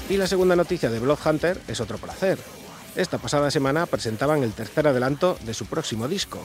Y 0.10 0.18
la 0.18 0.26
segunda 0.26 0.56
noticia 0.56 0.90
de 0.90 1.00
Bloodhunter 1.00 1.62
es 1.68 1.80
otro 1.80 2.00
placer. 2.00 2.40
Esta 2.96 3.20
pasada 3.20 3.52
semana 3.52 3.86
presentaban 3.86 4.42
el 4.42 4.54
tercer 4.54 4.88
adelanto 4.88 5.38
de 5.46 5.54
su 5.54 5.68
próximo 5.68 6.08
disco, 6.08 6.40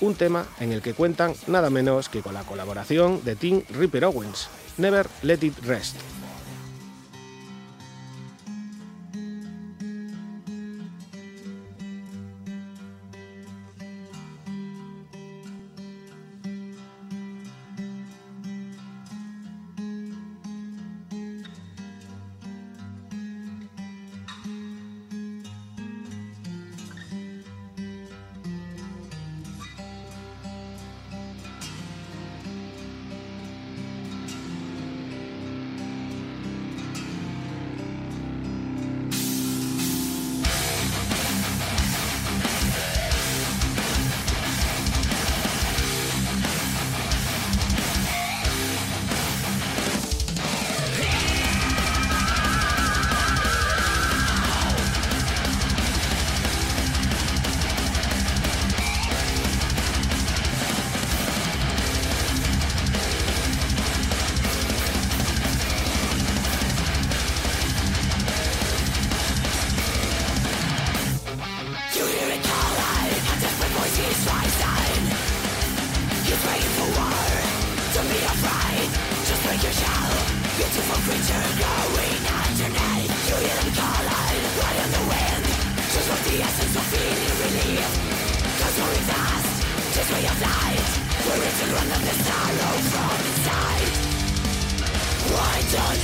un 0.00 0.14
tema 0.14 0.46
en 0.60 0.70
el 0.70 0.80
que 0.80 0.94
cuentan 0.94 1.34
nada 1.48 1.68
menos 1.68 2.08
que 2.08 2.22
con 2.22 2.32
la 2.32 2.44
colaboración 2.44 3.24
de 3.24 3.34
Tim 3.34 3.62
Ripper 3.70 4.04
Owens, 4.04 4.48
Never 4.76 5.08
Let 5.22 5.40
It 5.42 5.58
Rest. 5.64 5.96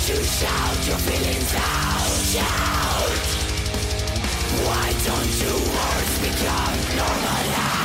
to 0.07 0.23
shout 0.23 0.87
your 0.87 0.99
feelings 0.99 1.55
out. 1.55 2.11
Shout. 2.29 3.27
Why 4.67 4.93
don't 5.03 5.41
you 5.41 5.55
words 5.55 6.19
become 6.19 6.97
normal? 6.97 7.84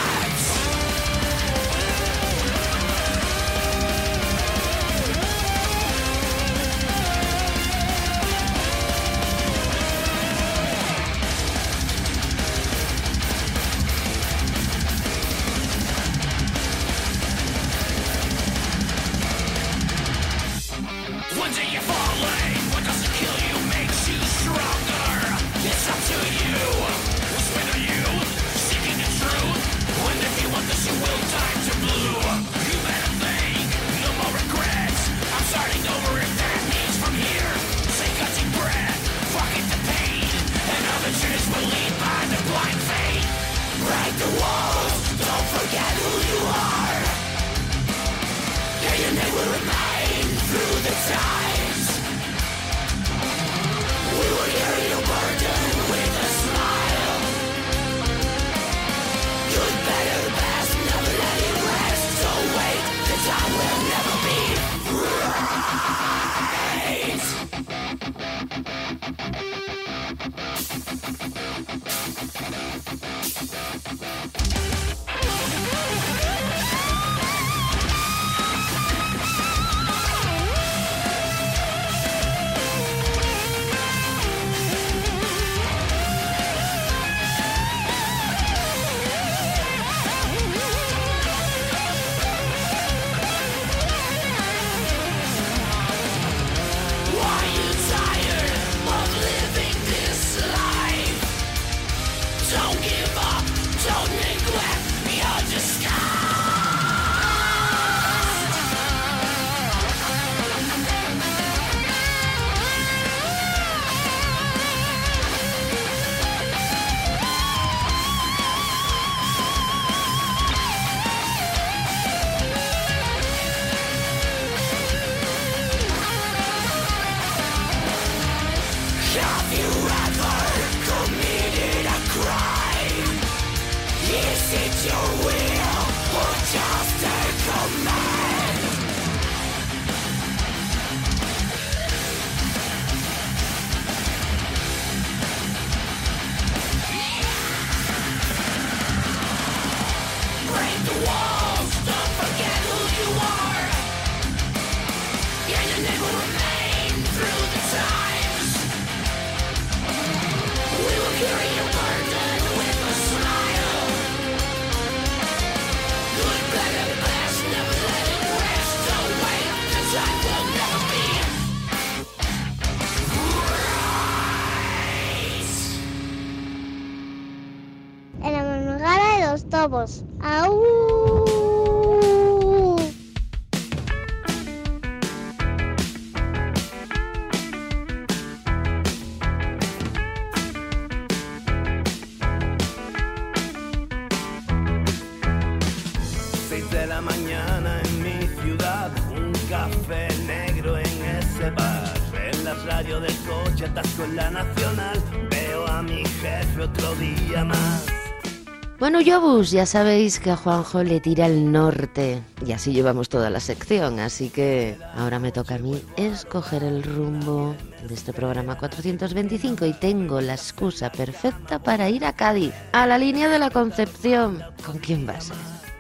Bueno, 208.79 209.01
Yobus, 209.01 209.51
ya 209.51 209.65
sabéis 209.65 210.21
que 210.21 210.31
a 210.31 210.37
Juanjo 210.37 210.83
le 210.83 211.01
tira 211.01 211.25
el 211.25 211.51
norte 211.51 212.23
y 212.45 212.53
así 212.53 212.71
llevamos 212.71 213.09
toda 213.09 213.29
la 213.29 213.41
sección, 213.41 213.99
así 213.99 214.29
que 214.29 214.77
ahora 214.95 215.19
me 215.19 215.33
toca 215.33 215.55
a 215.55 215.57
mí 215.57 215.83
escoger 215.97 216.63
el 216.63 216.83
rumbo 216.83 217.57
de 217.85 217.93
este 217.93 218.13
programa 218.13 218.57
425 218.57 219.65
y 219.65 219.73
tengo 219.73 220.21
la 220.21 220.35
excusa 220.35 220.89
perfecta 220.93 221.59
para 221.59 221.89
ir 221.89 222.05
a 222.05 222.13
Cádiz, 222.13 222.53
a 222.71 222.87
la 222.87 222.97
línea 222.97 223.27
de 223.27 223.39
la 223.39 223.49
Concepción. 223.49 224.41
¿Con 224.65 224.77
quién 224.77 225.05
va 225.05 225.17
a 225.17 225.21
ser? 225.21 225.35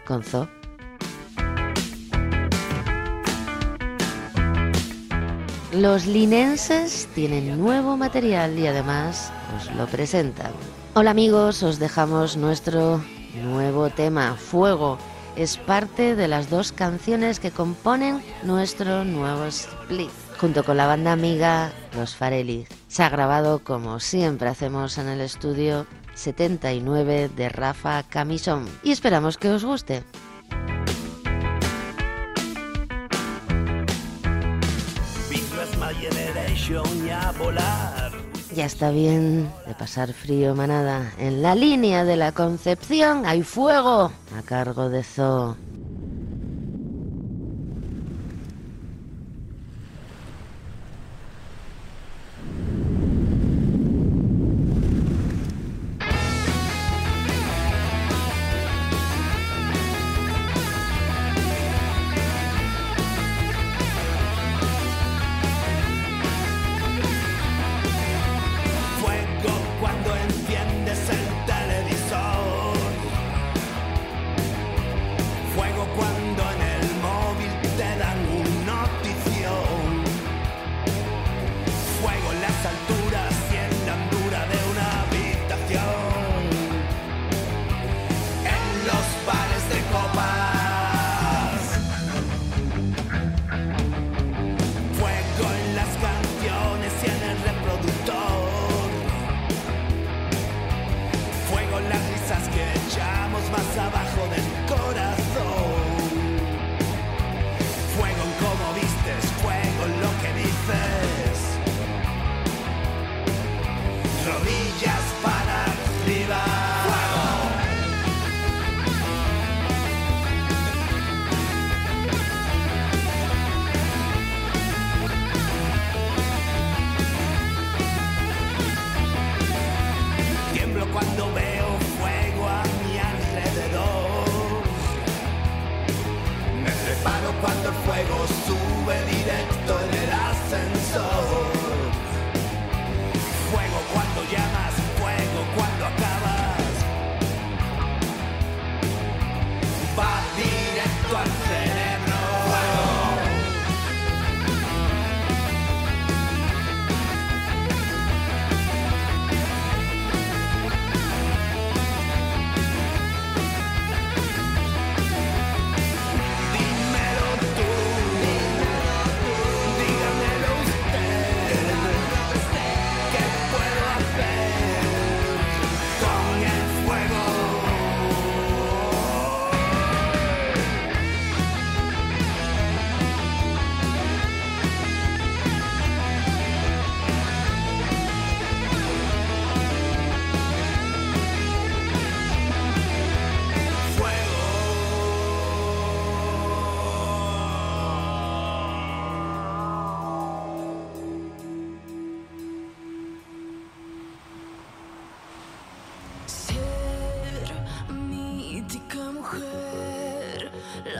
¿Con 0.05 0.21
Zo? 0.21 0.49
Los 5.71 6.05
linenses 6.05 7.07
tienen 7.15 7.57
nuevo 7.57 7.95
material 7.95 8.59
y 8.59 8.67
además 8.67 9.31
os 9.55 9.73
lo 9.75 9.85
presentan. 9.85 10.51
Hola 10.95 11.11
amigos, 11.11 11.61
os 11.61 11.77
dejamos 11.77 12.35
nuestro 12.35 13.01
nuevo 13.43 13.91
tema, 13.91 14.35
Fuego. 14.35 14.97
Es 15.35 15.57
parte 15.57 16.15
de 16.15 16.27
las 16.27 16.49
dos 16.49 16.71
canciones 16.71 17.39
que 17.39 17.51
componen 17.51 18.23
nuestro 18.41 19.05
nuevo 19.05 19.45
split, 19.45 20.09
junto 20.39 20.63
con 20.63 20.77
la 20.77 20.87
banda 20.87 21.11
amiga 21.11 21.71
Los 21.95 22.15
Farelli. 22.15 22.65
Se 22.87 23.03
ha 23.03 23.09
grabado 23.09 23.59
como 23.59 23.99
siempre 23.99 24.49
hacemos 24.49 24.97
en 24.97 25.09
el 25.09 25.21
estudio 25.21 25.85
79 26.15 27.29
de 27.35 27.49
Rafa 27.49 28.01
Camisón 28.01 28.67
y 28.81 28.91
esperamos 28.91 29.37
que 29.37 29.49
os 29.51 29.63
guste. 29.63 30.03
Ya 38.59 38.65
está 38.65 38.91
bien 38.91 39.49
de 39.67 39.73
pasar 39.73 40.11
frío, 40.11 40.53
manada. 40.53 41.13
En 41.17 41.41
la 41.41 41.55
línea 41.55 42.03
de 42.03 42.17
la 42.17 42.33
Concepción 42.33 43.25
hay 43.25 43.41
fuego 43.41 44.11
a 44.37 44.41
cargo 44.43 44.89
de 44.89 45.01
Zoo. 45.01 45.55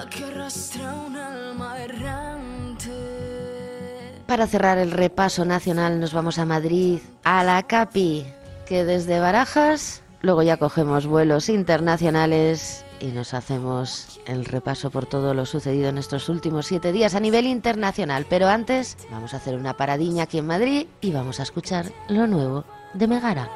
Que 0.07 0.23
arrastra 0.23 0.93
un 0.93 1.15
alma 1.17 1.77
errante. 1.79 2.91
Para 4.27 4.47
cerrar 4.47 4.77
el 4.77 4.91
repaso 4.91 5.43
nacional 5.43 5.99
nos 5.99 6.13
vamos 6.13 6.37
a 6.37 6.45
Madrid, 6.45 6.99
a 7.23 7.43
la 7.43 7.63
CAPI, 7.63 8.25
que 8.67 8.85
desde 8.85 9.19
Barajas 9.19 10.03
luego 10.21 10.43
ya 10.43 10.57
cogemos 10.57 11.07
vuelos 11.07 11.49
internacionales 11.49 12.85
y 12.99 13.07
nos 13.07 13.33
hacemos 13.33 14.19
el 14.25 14.45
repaso 14.45 14.91
por 14.91 15.05
todo 15.05 15.33
lo 15.33 15.45
sucedido 15.45 15.89
en 15.89 15.97
estos 15.97 16.29
últimos 16.29 16.67
siete 16.67 16.91
días 16.91 17.15
a 17.15 17.19
nivel 17.19 17.47
internacional. 17.47 18.25
Pero 18.29 18.47
antes 18.47 18.97
vamos 19.09 19.33
a 19.33 19.37
hacer 19.37 19.55
una 19.55 19.75
paradiña 19.77 20.23
aquí 20.23 20.37
en 20.37 20.47
Madrid 20.47 20.87
y 21.01 21.11
vamos 21.11 21.39
a 21.39 21.43
escuchar 21.43 21.87
lo 22.07 22.27
nuevo 22.27 22.65
de 22.93 23.07
Megara. 23.07 23.49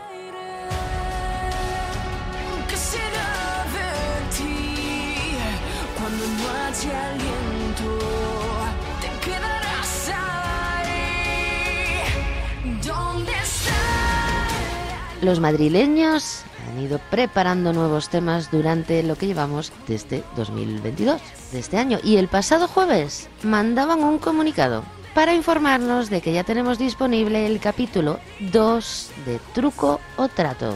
Los 15.24 15.40
madrileños 15.40 16.44
han 16.68 16.84
ido 16.84 17.00
preparando 17.10 17.72
nuevos 17.72 18.10
temas 18.10 18.52
durante 18.52 19.02
lo 19.04 19.16
que 19.16 19.26
llevamos 19.26 19.72
desde 19.88 20.22
2022, 20.36 21.22
de 21.54 21.60
este 21.60 21.78
año. 21.78 21.98
Y 22.04 22.18
el 22.18 22.28
pasado 22.28 22.68
jueves 22.68 23.30
mandaban 23.42 24.04
un 24.04 24.20
comunicado 24.20 24.84
para 25.16 25.34
informarnos 25.34 26.10
de 26.10 26.20
que 26.20 26.34
ya 26.34 26.44
tenemos 26.44 26.78
disponible 26.78 27.48
el 27.48 27.62
capítulo 27.62 28.20
2 28.52 29.12
de 29.26 29.40
Truco 29.54 30.02
o 30.18 30.28
Trato. 30.28 30.76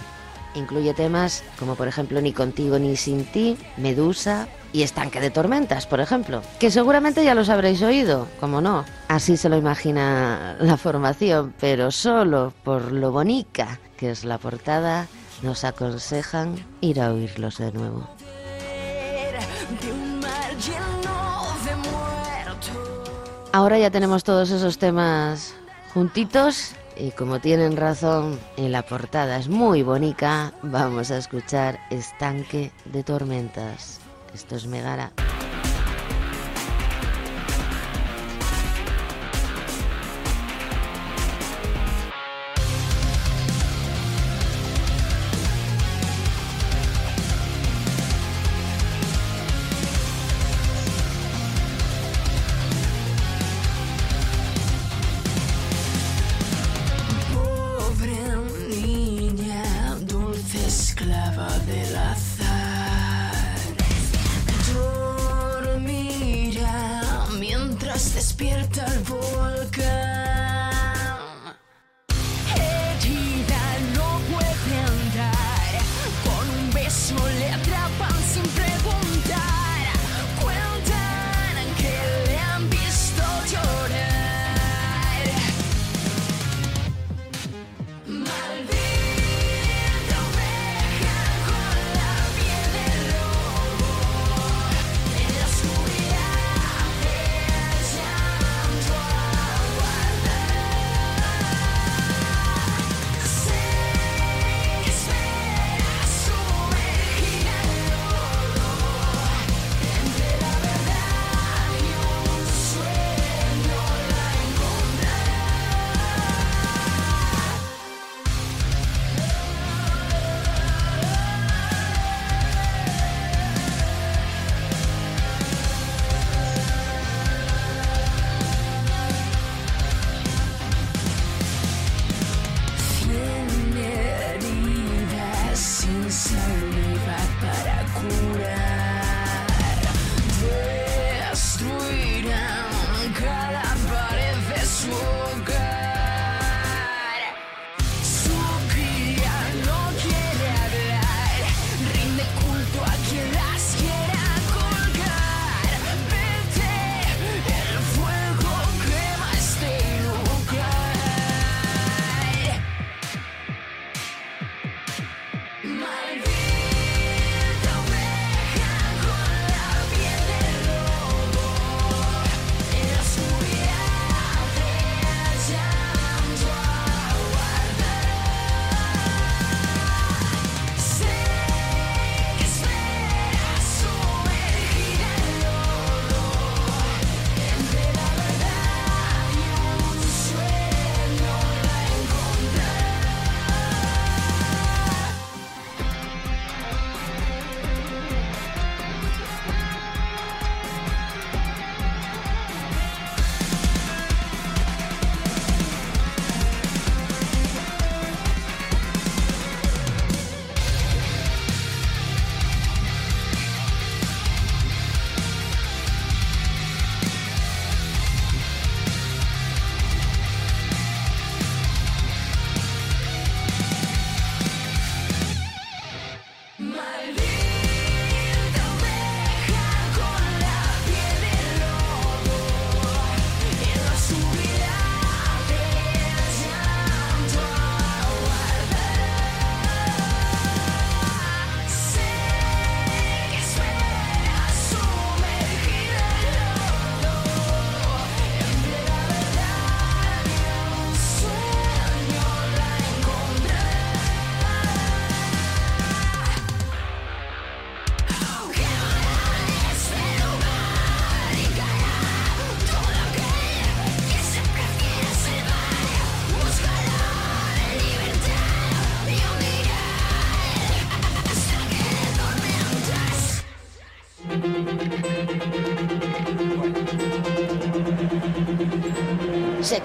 Incluye 0.55 0.93
temas 0.93 1.43
como 1.59 1.75
por 1.75 1.89
ejemplo 1.89 2.21
Ni 2.21 2.31
contigo 2.31 2.79
ni 2.79 2.95
sin 2.95 3.25
ti, 3.25 3.57
Medusa 3.75 4.47
y 4.71 4.83
Estanque 4.83 5.19
de 5.19 5.29
Tormentas, 5.29 5.87
por 5.87 5.99
ejemplo, 5.99 6.41
que 6.57 6.71
seguramente 6.71 7.23
ya 7.25 7.35
los 7.35 7.49
habréis 7.49 7.81
oído, 7.81 8.29
como 8.39 8.61
no. 8.61 8.85
Así 9.09 9.35
se 9.35 9.49
lo 9.49 9.57
imagina 9.57 10.55
la 10.61 10.77
formación, 10.77 11.53
pero 11.59 11.91
solo 11.91 12.53
por 12.63 12.93
lo 12.93 13.11
bonita 13.11 13.79
que 13.97 14.11
es 14.11 14.23
la 14.23 14.37
portada, 14.37 15.07
nos 15.41 15.63
aconsejan 15.63 16.55
ir 16.81 17.01
a 17.01 17.11
oírlos 17.11 17.57
de 17.57 17.71
nuevo. 17.71 18.07
Ahora 23.51 23.79
ya 23.79 23.89
tenemos 23.89 24.23
todos 24.23 24.51
esos 24.51 24.77
temas 24.77 25.55
juntitos 25.93 26.73
y 26.95 27.11
como 27.11 27.39
tienen 27.39 27.77
razón, 27.77 28.39
en 28.55 28.71
la 28.71 28.83
portada 28.83 29.37
es 29.37 29.47
muy 29.47 29.83
bonita, 29.83 30.53
vamos 30.61 31.11
a 31.11 31.17
escuchar 31.17 31.79
Estanque 31.89 32.71
de 32.85 33.03
Tormentas. 33.03 33.99
Esto 34.33 34.55
es 34.55 34.67
Megara. 34.67 35.11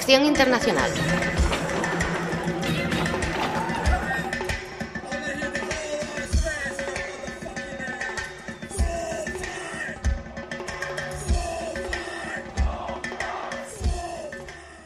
Sección 0.02 0.24
Internacional. 0.24 0.90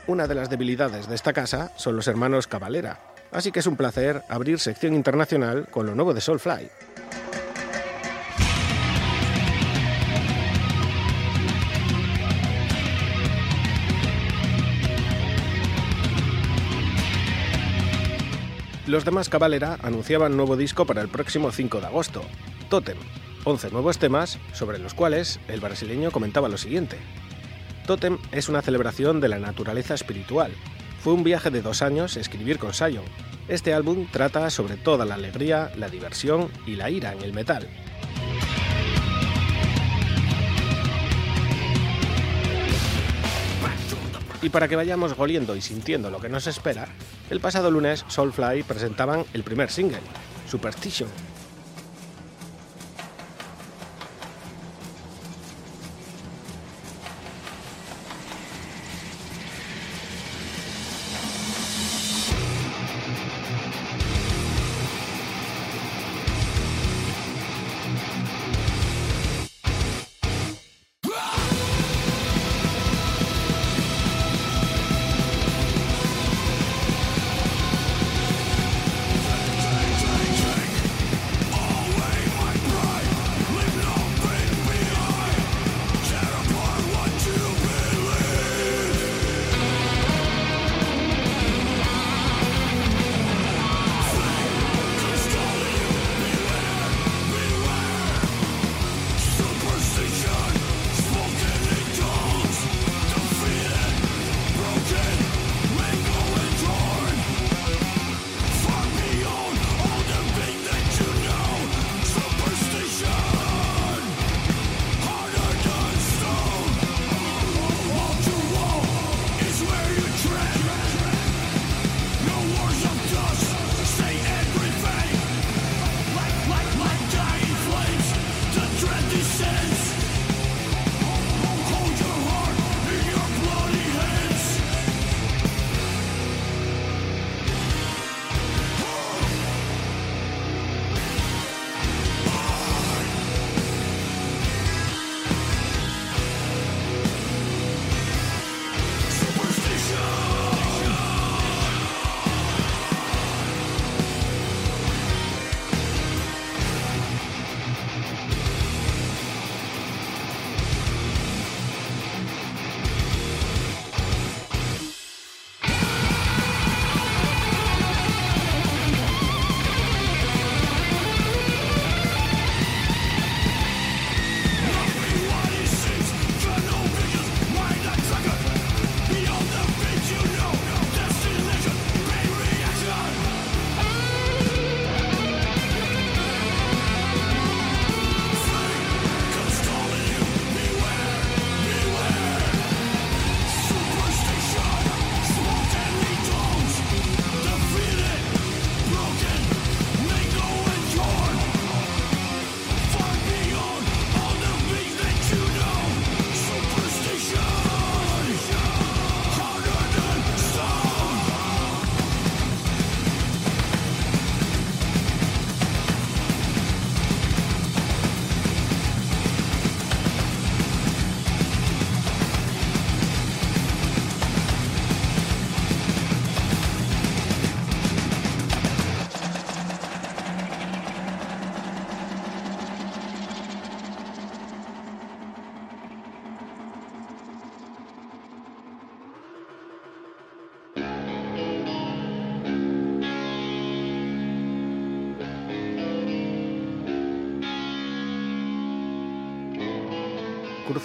Una 0.06 0.26
de 0.26 0.34
las 0.34 0.50
debilidades 0.50 1.08
de 1.08 1.14
esta 1.14 1.32
casa 1.32 1.72
son 1.76 1.96
los 1.96 2.06
hermanos 2.08 2.46
Cavalera, 2.46 3.00
así 3.32 3.50
que 3.50 3.60
es 3.60 3.66
un 3.66 3.76
placer 3.76 4.22
abrir 4.28 4.58
sección 4.58 4.92
internacional 4.92 5.66
con 5.70 5.86
lo 5.86 5.94
nuevo 5.94 6.12
de 6.12 6.20
Soulfly. 6.20 6.68
Los 18.86 19.04
demás 19.04 19.28
Cavalera 19.28 19.78
anunciaban 19.82 20.36
nuevo 20.36 20.56
disco 20.56 20.86
para 20.86 21.02
el 21.02 21.08
próximo 21.08 21.50
5 21.50 21.80
de 21.80 21.86
agosto, 21.86 22.22
Totem, 22.70 22.96
11 23.42 23.72
nuevos 23.72 23.98
temas 23.98 24.38
sobre 24.52 24.78
los 24.78 24.94
cuales 24.94 25.40
el 25.48 25.58
brasileño 25.58 26.12
comentaba 26.12 26.48
lo 26.48 26.56
siguiente. 26.56 26.96
Totem 27.88 28.18
es 28.30 28.48
una 28.48 28.62
celebración 28.62 29.20
de 29.20 29.28
la 29.28 29.40
naturaleza 29.40 29.94
espiritual. 29.94 30.52
Fue 31.00 31.14
un 31.14 31.24
viaje 31.24 31.50
de 31.50 31.62
dos 31.62 31.82
años 31.82 32.16
escribir 32.16 32.60
con 32.60 32.74
Sion. 32.74 33.04
Este 33.48 33.74
álbum 33.74 34.06
trata 34.12 34.50
sobre 34.50 34.76
toda 34.76 35.04
la 35.04 35.14
alegría, 35.14 35.72
la 35.76 35.88
diversión 35.88 36.48
y 36.64 36.76
la 36.76 36.88
ira 36.88 37.12
en 37.12 37.22
el 37.22 37.32
metal. 37.32 37.68
Y 44.42 44.50
para 44.50 44.68
que 44.68 44.76
vayamos 44.76 45.14
goliendo 45.14 45.56
y 45.56 45.60
sintiendo 45.60 46.10
lo 46.10 46.20
que 46.20 46.28
nos 46.28 46.46
espera, 46.46 46.88
el 47.30 47.40
pasado 47.40 47.70
lunes 47.70 48.04
Soulfly 48.08 48.62
presentaban 48.62 49.24
el 49.32 49.42
primer 49.42 49.70
single, 49.70 50.00
Superstition. 50.48 51.08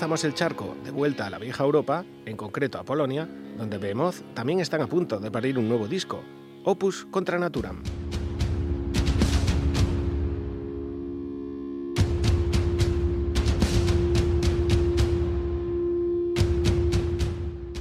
Cruzamos 0.02 0.24
el 0.24 0.34
charco 0.34 0.76
de 0.84 0.90
vuelta 0.90 1.28
a 1.28 1.30
la 1.30 1.38
vieja 1.38 1.64
Europa, 1.64 2.04
en 2.26 2.36
concreto 2.36 2.80
a 2.80 2.84
Polonia, 2.84 3.30
donde 3.56 3.78
Behemoth 3.78 4.34
también 4.34 4.60
están 4.60 4.82
a 4.82 4.88
punto 4.88 5.20
de 5.20 5.30
parir 5.30 5.60
un 5.60 5.70
nuevo 5.70 5.88
disco, 5.88 6.24
Opus 6.64 7.06
contra 7.12 7.38
Naturam. 7.38 7.84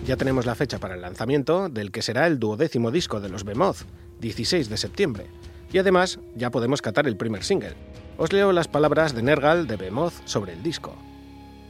Ya 0.05 0.17
tenemos 0.19 0.45
la 0.45 0.55
fecha 0.55 0.79
para 0.79 0.97
el 0.97 1.01
lanzamiento 1.01 1.71
del 1.71 1.91
que 1.91 2.03
será 2.03 2.27
el 2.27 2.39
duodécimo 2.39 2.91
disco 2.91 3.23
de 3.23 3.31
los 3.31 3.45
Behemoth, 3.45 3.79
16 4.21 4.69
de 4.69 4.77
septiembre, 4.77 5.27
y 5.73 5.79
además 5.79 6.21
ya 6.37 6.51
podemos 6.51 6.83
catar 6.83 7.09
el 7.09 7.17
primer 7.17 7.45
single. 7.45 7.77
Os 8.19 8.31
leo 8.35 8.53
las 8.53 8.69
palabras 8.69 9.15
de 9.15 9.23
Nergal 9.23 9.67
de 9.67 9.77
Behemoth 9.77 10.13
sobre 10.27 10.53
el 10.53 10.63
disco. 10.63 10.95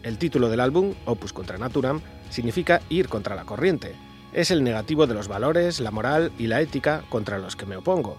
El 0.03 0.19
título 0.19 0.49
del 0.49 0.61
álbum, 0.61 0.95
Opus 1.05 1.33
contra 1.33 1.59
Naturam, 1.59 2.01
significa 2.31 2.81
ir 2.89 3.09
contra 3.09 3.35
la 3.35 3.45
corriente. 3.45 3.95
Es 4.33 4.51
el 4.51 4.65
negativo 4.65 5.07
de 5.07 5.15
los 5.15 5.29
valores, 5.29 5.81
la 5.81 5.91
moral 5.91 6.33
y 6.39 6.47
la 6.47 6.61
ética 6.61 7.03
contra 7.09 7.39
los 7.39 7.57
que 7.57 7.67
me 7.67 7.77
opongo. 7.77 8.17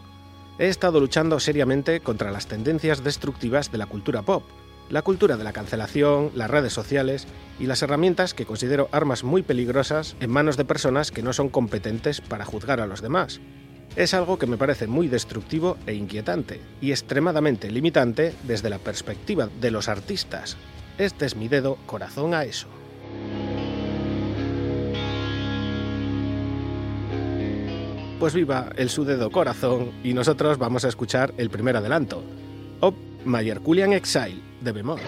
He 0.59 0.67
estado 0.67 0.99
luchando 0.99 1.39
seriamente 1.39 2.01
contra 2.01 2.31
las 2.31 2.47
tendencias 2.47 3.03
destructivas 3.03 3.71
de 3.71 3.79
la 3.79 3.87
cultura 3.87 4.21
pop, 4.21 4.43
la 4.91 5.01
cultura 5.01 5.37
de 5.37 5.43
la 5.43 5.53
cancelación, 5.53 6.31
las 6.35 6.51
redes 6.51 6.73
sociales 6.73 7.25
y 7.59 7.65
las 7.65 7.81
herramientas 7.81 8.33
que 8.33 8.45
considero 8.45 8.89
armas 8.91 9.23
muy 9.23 9.41
peligrosas 9.41 10.15
en 10.19 10.29
manos 10.29 10.57
de 10.57 10.65
personas 10.65 11.11
que 11.11 11.23
no 11.23 11.33
son 11.33 11.49
competentes 11.49 12.21
para 12.21 12.45
juzgar 12.45 12.81
a 12.81 12.87
los 12.87 13.01
demás. 13.01 13.39
Es 13.95 14.13
algo 14.13 14.37
que 14.37 14.47
me 14.47 14.57
parece 14.57 14.87
muy 14.87 15.07
destructivo 15.07 15.77
e 15.85 15.93
inquietante, 15.93 16.61
y 16.79 16.91
extremadamente 16.91 17.69
limitante 17.69 18.33
desde 18.43 18.69
la 18.69 18.77
perspectiva 18.77 19.49
de 19.59 19.71
los 19.71 19.89
artistas, 19.89 20.57
este 21.01 21.25
es 21.25 21.35
mi 21.35 21.47
dedo, 21.47 21.79
corazón 21.87 22.35
a 22.35 22.43
eso. 22.43 22.67
Pues 28.19 28.35
viva 28.35 28.69
el 28.75 28.91
su 28.91 29.03
dedo 29.03 29.31
corazón 29.31 29.93
y 30.03 30.13
nosotros 30.13 30.59
vamos 30.59 30.85
a 30.85 30.89
escuchar 30.89 31.33
el 31.37 31.49
primer 31.49 31.75
adelanto, 31.75 32.23
Op 32.81 32.93
Mayer 33.25 33.61
Exile 33.93 34.43
de 34.61 34.71
Bemol. 34.71 34.99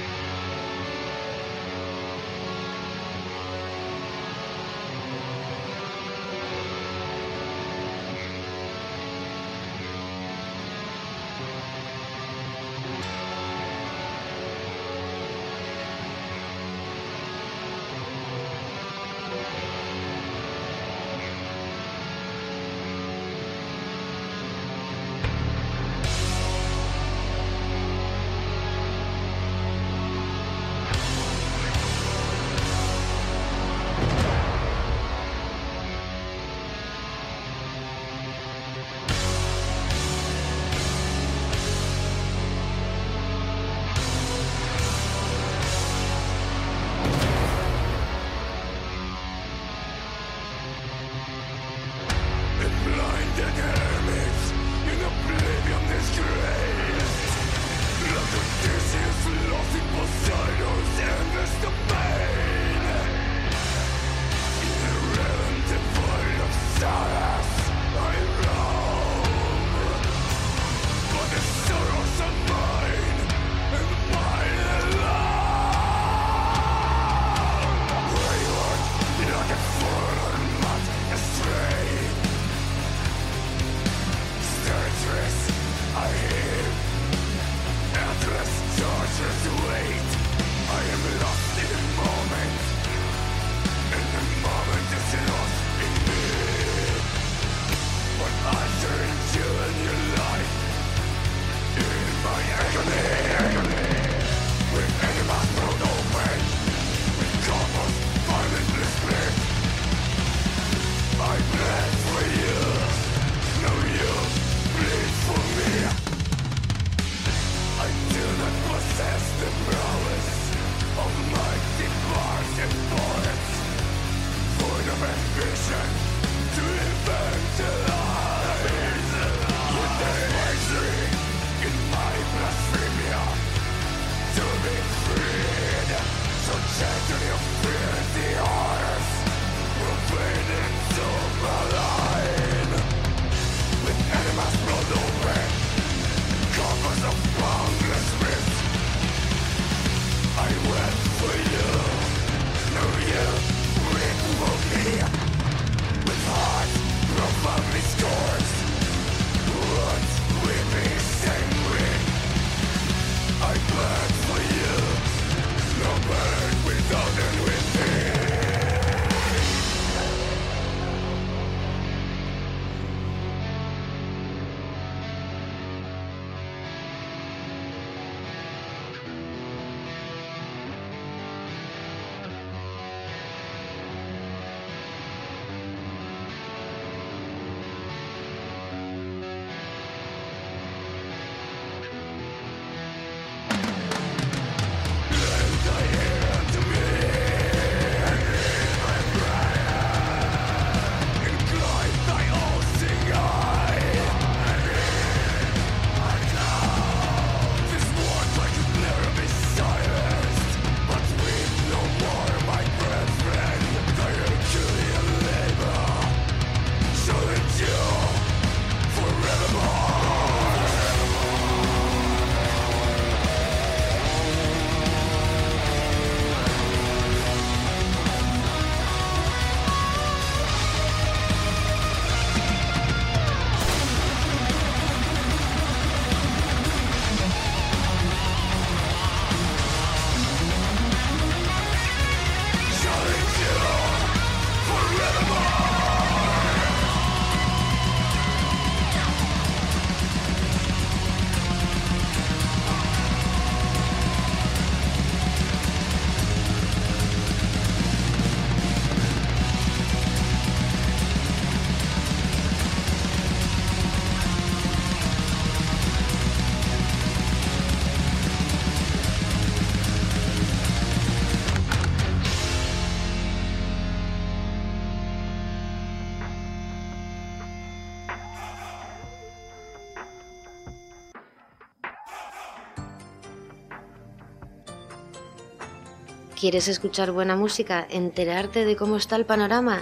¿Quieres 286.43 286.67
escuchar 286.67 287.11
buena 287.11 287.37
música? 287.37 287.87
¿Enterarte 287.89 288.65
de 288.65 288.75
cómo 288.75 288.97
está 288.97 289.15
el 289.15 289.25
panorama? 289.25 289.81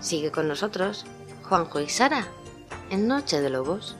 Sigue 0.00 0.30
con 0.30 0.46
nosotros, 0.46 1.06
Juanjo 1.44 1.80
y 1.80 1.88
Sara, 1.88 2.26
en 2.90 3.08
Noche 3.08 3.40
de 3.40 3.48
Lobos. 3.48 3.96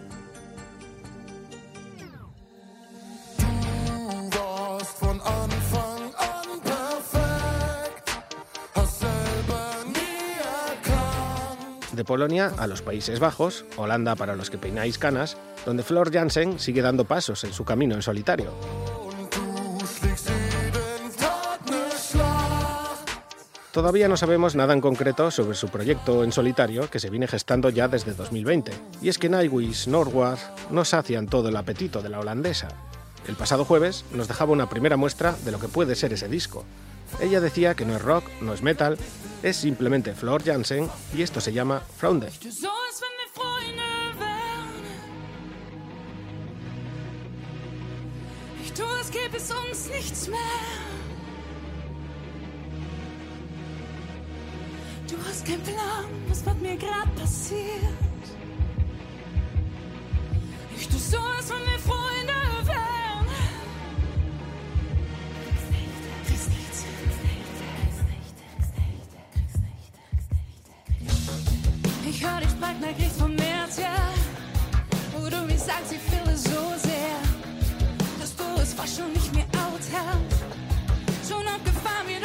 De 11.93 12.05
Polonia 12.05 12.53
a 12.59 12.67
los 12.67 12.83
Países 12.83 13.19
Bajos, 13.19 13.65
Holanda 13.79 14.15
para 14.15 14.37
los 14.37 14.51
que 14.51 14.59
peináis 14.59 14.99
canas, 14.99 15.39
donde 15.65 15.83
Flor 15.83 16.13
Jansen 16.13 16.59
sigue 16.59 16.83
dando 16.83 17.07
pasos 17.07 17.45
en 17.45 17.55
su 17.55 17.65
camino 17.65 17.95
en 17.95 18.03
solitario. 18.03 18.53
Todavía 23.75 24.07
no 24.07 24.17
sabemos 24.17 24.55
nada 24.55 24.73
en 24.73 24.81
concreto 24.81 25.33
sobre 25.33 25.57
su 25.57 25.69
proyecto 25.69 26.23
en 26.23 26.31
solitario 26.31 26.89
que 26.89 27.01
se 27.01 27.11
viene 27.11 27.27
gestando 27.27 27.71
ya 27.71 27.89
desde 27.89 28.15
2020, 28.15 28.71
y 29.03 29.09
es 29.09 29.19
que 29.19 29.29
Nightwish 29.29 29.89
Norward 29.89 30.39
no 30.71 30.85
sacian 30.85 31.27
todo 31.27 31.49
el 31.49 31.57
apetito 31.57 32.01
de 32.01 32.09
la 32.09 32.21
holandesa. 32.21 32.69
El 33.27 33.35
pasado 33.35 33.65
jueves 33.65 34.05
nos 34.13 34.29
dejaba 34.29 34.53
una 34.53 34.69
primera 34.69 34.97
muestra 34.97 35.35
de 35.45 35.51
lo 35.51 35.59
que 35.59 35.67
puede 35.67 35.97
ser 35.97 36.13
ese 36.13 36.29
disco. 36.29 36.65
Ella 37.19 37.41
decía 37.41 37.75
que 37.75 37.85
no 37.85 37.97
es 37.97 38.03
rock, 38.03 38.23
no 38.41 38.55
es 38.55 38.63
metal, 38.63 38.97
es 39.43 39.57
simplemente 39.57 40.15
Flor 40.15 40.45
Jansen 40.45 40.89
y 41.13 41.23
esto 41.23 41.41
se 41.41 41.53
llama 41.53 41.83
mehr. 50.29 51.04
Du 55.09 55.17
hast 55.29 55.45
keinen 55.45 55.63
Plan, 55.63 56.05
was 56.29 56.45
mit 56.47 56.63
mir 56.63 56.77
grad 56.77 57.15
passiert. 57.17 57.95
Ich 60.77 60.89
tu 60.89 60.97
so, 60.97 61.19
als 61.19 61.51
wenn 61.51 61.65
wir 61.71 61.79
Freunde 61.79 62.33
wären. 62.67 63.27
Ich 72.09 72.25
hör 72.25 72.41
dich 72.41 72.55
bald 72.61 72.81
mehr 72.81 72.93
kriegst 72.95 73.19
vom 73.19 73.35
März, 73.35 73.77
ja. 73.79 73.95
Wo 75.17 75.29
du 75.29 75.43
mir 75.43 75.59
sagst, 75.59 75.93
ich 75.93 75.99
fühle 75.99 76.37
so 76.37 76.73
sehr, 76.79 77.19
dass 78.21 78.35
du 78.37 78.45
es 78.63 78.73
fast 78.73 78.97
schon 78.97 79.13
nicht 79.13 79.35
mehr 79.35 79.47
authältst. 79.53 80.45
Schon 81.29 81.47
abgefahren, 81.47 82.07
wie 82.07 82.24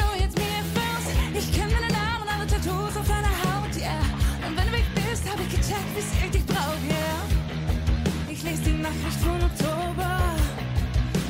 Tag, 5.70 5.94
bis 5.94 6.06
ich 6.24 6.30
dich 6.30 6.46
brauche. 6.46 6.76
Yeah. 6.88 7.22
Ich 8.28 8.42
lese 8.42 8.62
die 8.62 8.82
Nachricht 8.82 9.20
von 9.22 9.40
Oktober 9.40 10.34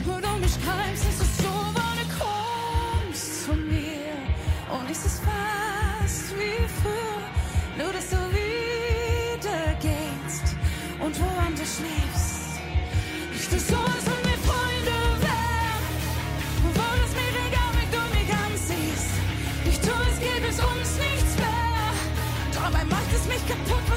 und 0.06 0.24
um 0.24 0.40
mich 0.40 0.56
kreist, 0.64 1.04
es 1.08 1.29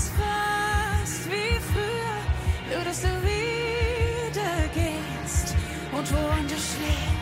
ist 0.00 0.12
fast 0.16 1.30
wie 1.30 1.58
früher, 1.72 2.74
nur 2.74 2.84
dass 2.84 3.02
du 3.02 3.08
wieder 3.22 4.68
gehst 4.74 5.54
und 5.92 6.12
woanders 6.12 6.64
schläfst. 6.74 7.19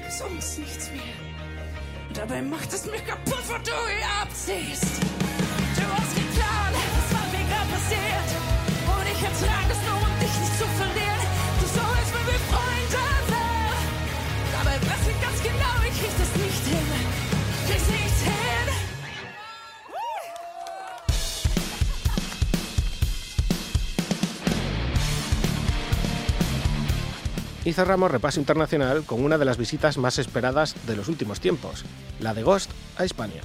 Gibt 0.00 0.30
uns 0.30 0.58
nichts 0.58 0.90
mehr. 0.90 1.16
Dabei 2.12 2.42
macht 2.42 2.72
es 2.72 2.84
mich 2.86 3.04
kaputt, 3.06 3.44
wo 3.48 3.56
du 3.64 3.76
hier 3.88 4.10
abziehst. 4.22 5.00
Du 5.76 5.84
hast 5.96 6.12
getan, 6.14 6.70
was 6.96 7.08
war 7.16 7.26
mir 7.32 7.44
gerade 7.48 7.70
passiert. 7.72 8.30
Und 8.92 9.06
ich 9.08 9.20
ertrage 9.24 9.72
es 9.72 9.80
nur, 9.88 9.96
um 9.96 10.14
dich 10.20 10.34
nicht 10.40 10.56
zu 10.60 10.66
verlieren. 10.80 11.24
Du 11.60 11.66
sollst, 11.66 12.10
wenn 12.12 12.26
wir 12.28 12.40
Freunde 12.52 13.04
wären. 13.32 13.84
Dabei 14.52 14.76
weiß 14.84 15.04
ich 15.08 15.18
ganz 15.20 15.38
genau, 15.42 15.55
Y 27.66 27.72
cerramos 27.72 28.12
repaso 28.12 28.38
internacional 28.38 29.02
con 29.02 29.24
una 29.24 29.38
de 29.38 29.44
las 29.44 29.56
visitas 29.56 29.98
más 29.98 30.20
esperadas 30.20 30.76
de 30.86 30.94
los 30.94 31.08
últimos 31.08 31.40
tiempos, 31.40 31.84
la 32.20 32.32
de 32.32 32.44
Ghost 32.44 32.70
a 32.96 33.04
España. 33.04 33.40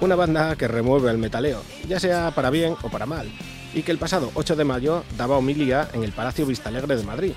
Una 0.00 0.16
banda 0.16 0.56
que 0.56 0.66
remueve 0.66 1.12
el 1.12 1.18
metaleo, 1.18 1.62
ya 1.86 2.00
sea 2.00 2.32
para 2.32 2.50
bien 2.50 2.74
o 2.82 2.88
para 2.88 3.06
mal, 3.06 3.30
y 3.72 3.84
que 3.84 3.92
el 3.92 3.98
pasado 3.98 4.32
8 4.34 4.56
de 4.56 4.64
mayo 4.64 5.04
daba 5.16 5.36
homilía 5.36 5.88
en 5.92 6.02
el 6.02 6.10
Palacio 6.10 6.44
Vistalegre 6.44 6.96
de 6.96 7.04
Madrid. 7.04 7.34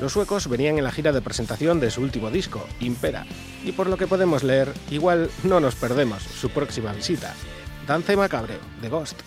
Los 0.00 0.12
suecos 0.12 0.48
venían 0.48 0.78
en 0.78 0.84
la 0.84 0.92
gira 0.92 1.12
de 1.12 1.20
presentación 1.20 1.80
de 1.80 1.90
su 1.90 2.02
último 2.02 2.30
disco, 2.30 2.64
Impera, 2.80 3.26
y 3.64 3.72
por 3.72 3.88
lo 3.88 3.96
que 3.96 4.06
podemos 4.06 4.44
leer, 4.44 4.72
igual 4.90 5.30
no 5.42 5.58
nos 5.58 5.74
perdemos 5.74 6.22
su 6.22 6.50
próxima 6.50 6.92
visita. 6.92 7.34
Dance 7.86 8.16
Macabre, 8.16 8.58
de 8.80 8.88
Ghost. 8.88 9.20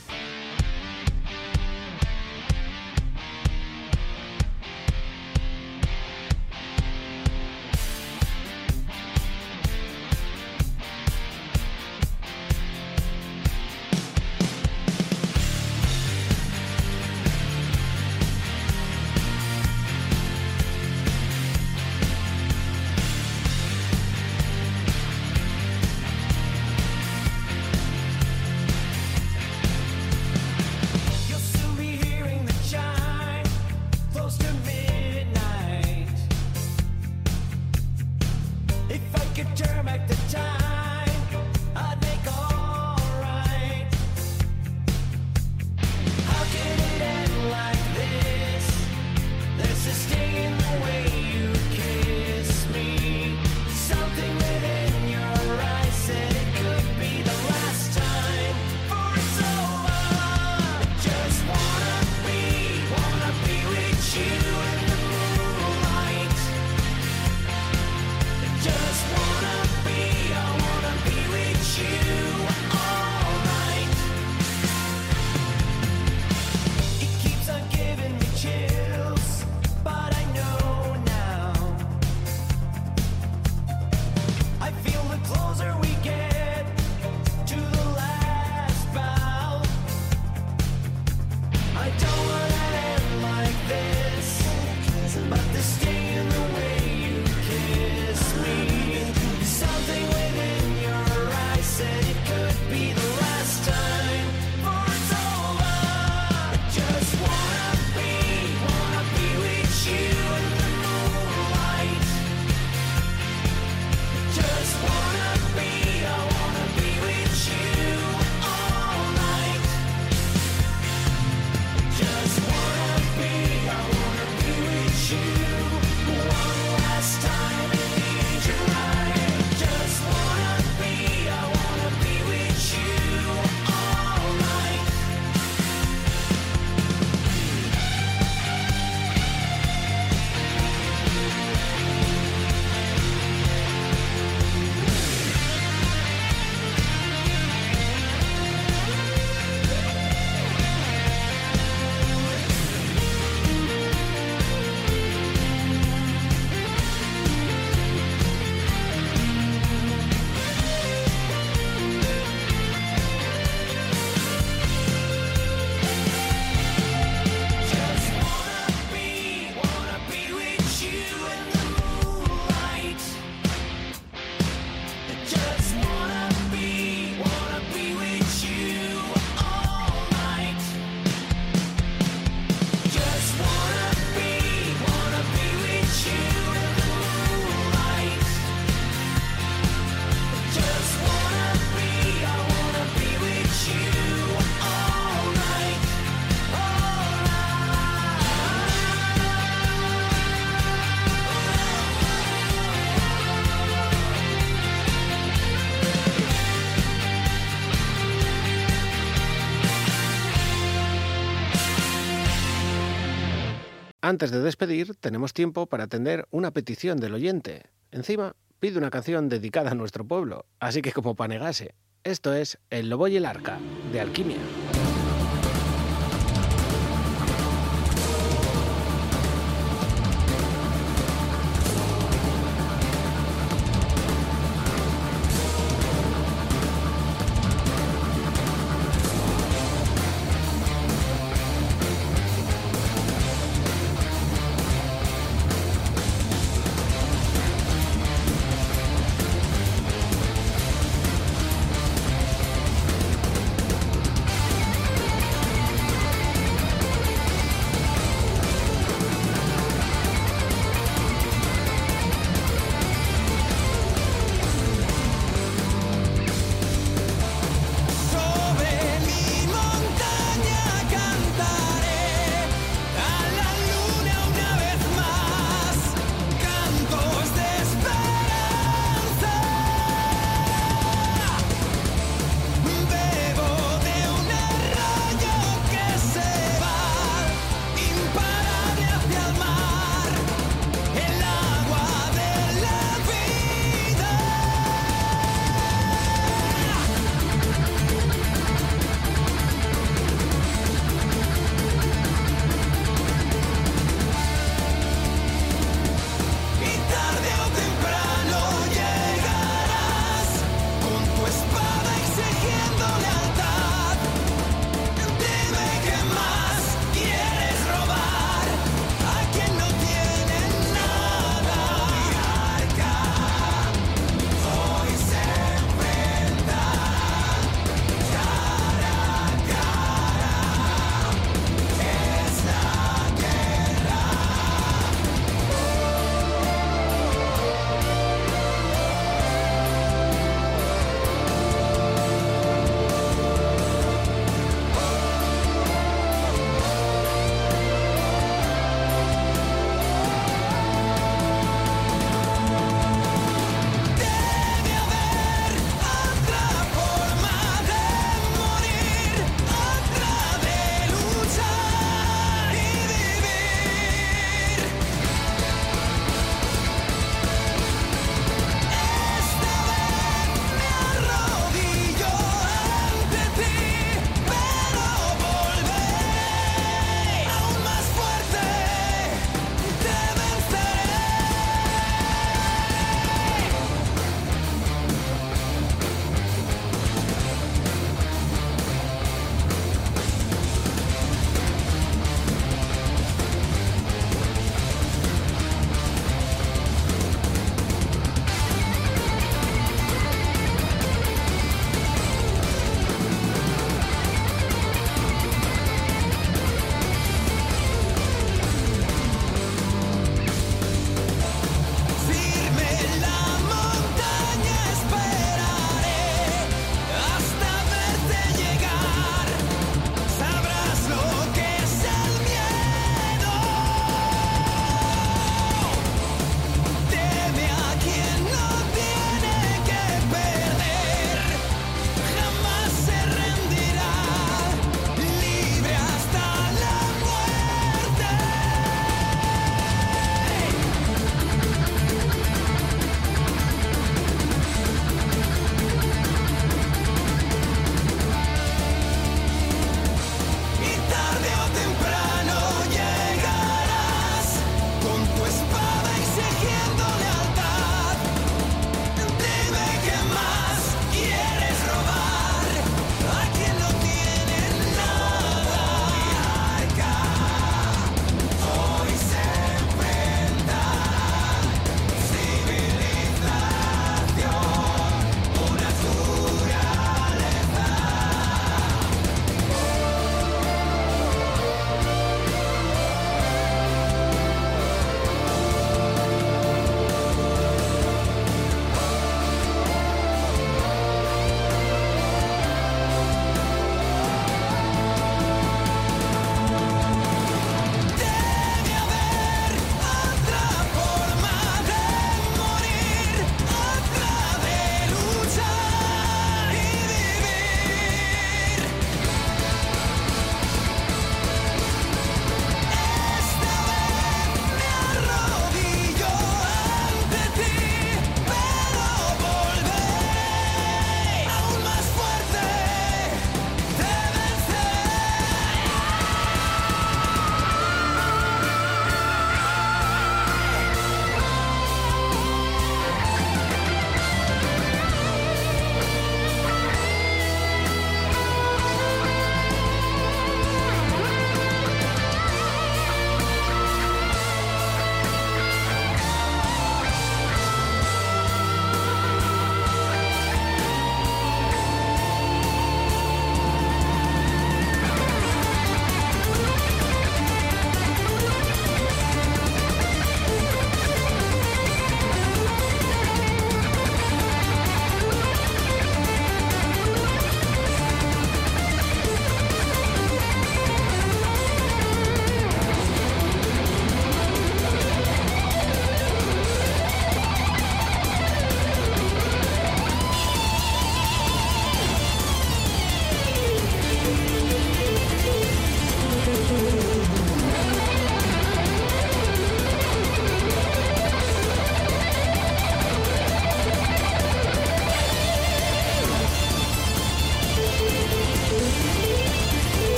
Antes 214.12 214.30
de 214.30 214.42
despedir, 214.42 214.94
tenemos 214.96 215.34
tiempo 215.34 215.68
para 215.68 215.86
atender 215.86 216.28
una 216.32 216.52
petición 216.52 217.00
del 217.00 217.14
oyente. 217.14 217.68
Encima, 217.92 218.36
pide 218.60 218.78
una 218.78 218.90
canción 218.90 219.30
dedicada 219.30 219.72
a 219.72 219.74
nuestro 219.74 220.06
pueblo, 220.06 220.44
así 220.60 220.82
que 220.82 220.92
como 220.92 221.16
para 221.16 221.30
negarse, 221.30 221.76
esto 222.04 222.34
es 222.34 222.60
El 222.70 222.90
Lobo 222.90 223.08
y 223.08 223.16
el 223.16 223.26
Arca, 223.26 223.58
de 223.94 224.02
Alquimia. 224.02 224.40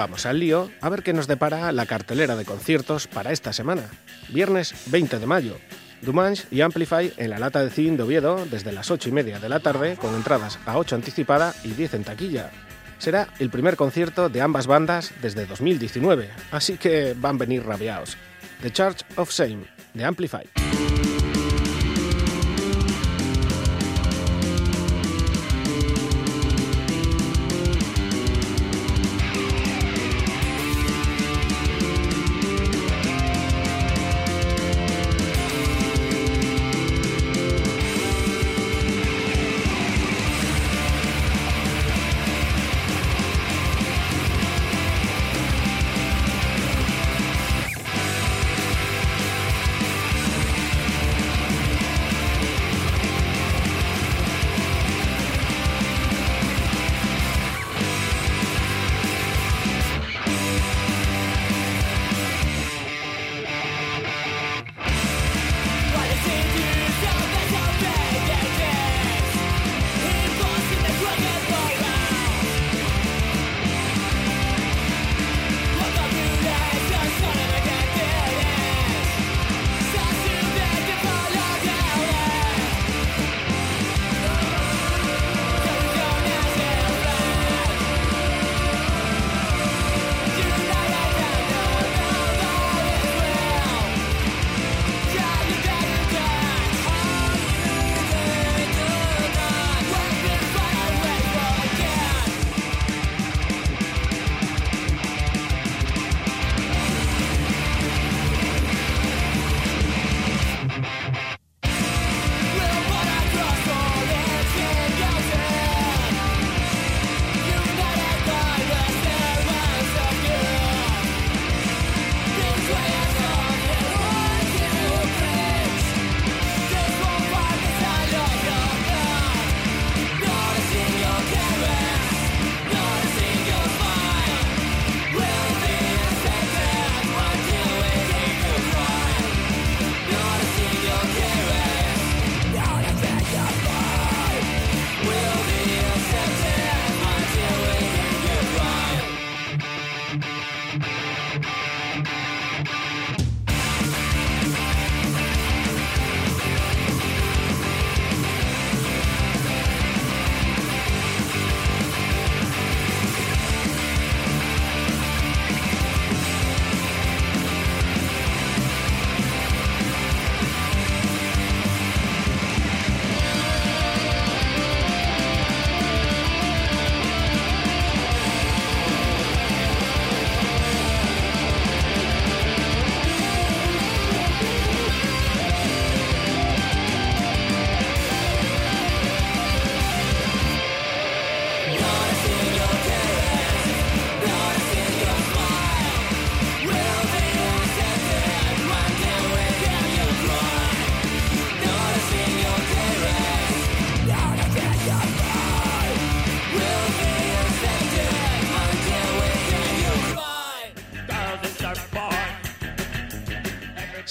Vamos 0.00 0.24
al 0.24 0.40
lío 0.40 0.70
a 0.80 0.88
ver 0.88 1.02
qué 1.02 1.12
nos 1.12 1.26
depara 1.26 1.70
la 1.72 1.84
cartelera 1.84 2.34
de 2.34 2.46
conciertos 2.46 3.06
para 3.06 3.32
esta 3.32 3.52
semana. 3.52 3.82
Viernes 4.30 4.74
20 4.86 5.18
de 5.18 5.26
mayo. 5.26 5.58
Dumanche 6.00 6.46
y 6.50 6.62
Amplify 6.62 7.12
en 7.18 7.28
la 7.28 7.38
lata 7.38 7.62
de 7.62 7.68
cine 7.68 7.98
de 7.98 8.04
Oviedo 8.04 8.46
desde 8.46 8.72
las 8.72 8.90
8 8.90 9.10
y 9.10 9.12
media 9.12 9.38
de 9.38 9.50
la 9.50 9.60
tarde 9.60 9.98
con 10.00 10.14
entradas 10.14 10.58
a 10.64 10.78
8 10.78 10.96
anticipada 10.96 11.54
y 11.64 11.72
10 11.72 11.92
en 11.92 12.04
taquilla. 12.04 12.50
Será 12.96 13.28
el 13.40 13.50
primer 13.50 13.76
concierto 13.76 14.30
de 14.30 14.40
ambas 14.40 14.66
bandas 14.66 15.12
desde 15.20 15.44
2019, 15.44 16.30
así 16.50 16.78
que 16.78 17.14
van 17.14 17.36
a 17.36 17.40
venir 17.40 17.66
rabiaos. 17.66 18.16
The 18.62 18.72
Church 18.72 19.04
of 19.16 19.30
Shame 19.30 19.66
de 19.92 20.04
Amplify. 20.06 20.59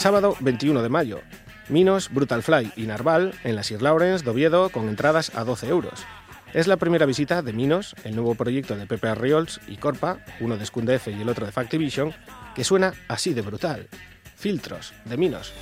Sábado 0.10 0.36
21 0.40 0.81
de 0.81 0.90
mayo. 0.90 1.22
Minos, 1.68 2.10
Brutal 2.11 2.41
Fly 2.41 2.73
y 2.76 2.88
Narval 2.88 3.36
en 3.44 3.56
la 3.56 3.61
Sir 3.61 3.84
Lawrence 3.84 4.26
de 4.26 4.31
Oviedo 4.31 4.69
con 4.69 4.90
entradas 4.90 5.31
a 5.36 5.44
12 5.44 5.68
euros. 5.68 6.03
Es 6.52 6.65
la 6.65 6.77
primera 6.77 7.06
visita 7.06 7.44
de 7.44 7.53
Minos, 7.53 7.95
el 8.03 8.15
nuevo 8.15 8.34
proyecto 8.34 8.76
de 8.76 8.88
Pepe 8.88 9.07
Arriols 9.07 9.61
y 9.68 9.77
Corpa, 9.77 10.18
uno 10.40 10.57
de 10.57 10.65
Scundef 10.65 11.10
y 11.10 11.22
el 11.22 11.30
otro 11.30 11.45
de 11.45 11.52
Factivision, 11.52 12.11
que 12.56 12.64
suena 12.64 12.95
así 13.07 13.36
de 13.36 13.44
brutal. 13.44 13.88
Filtros, 14.36 14.94
de 15.06 15.15
Minos. 15.15 15.53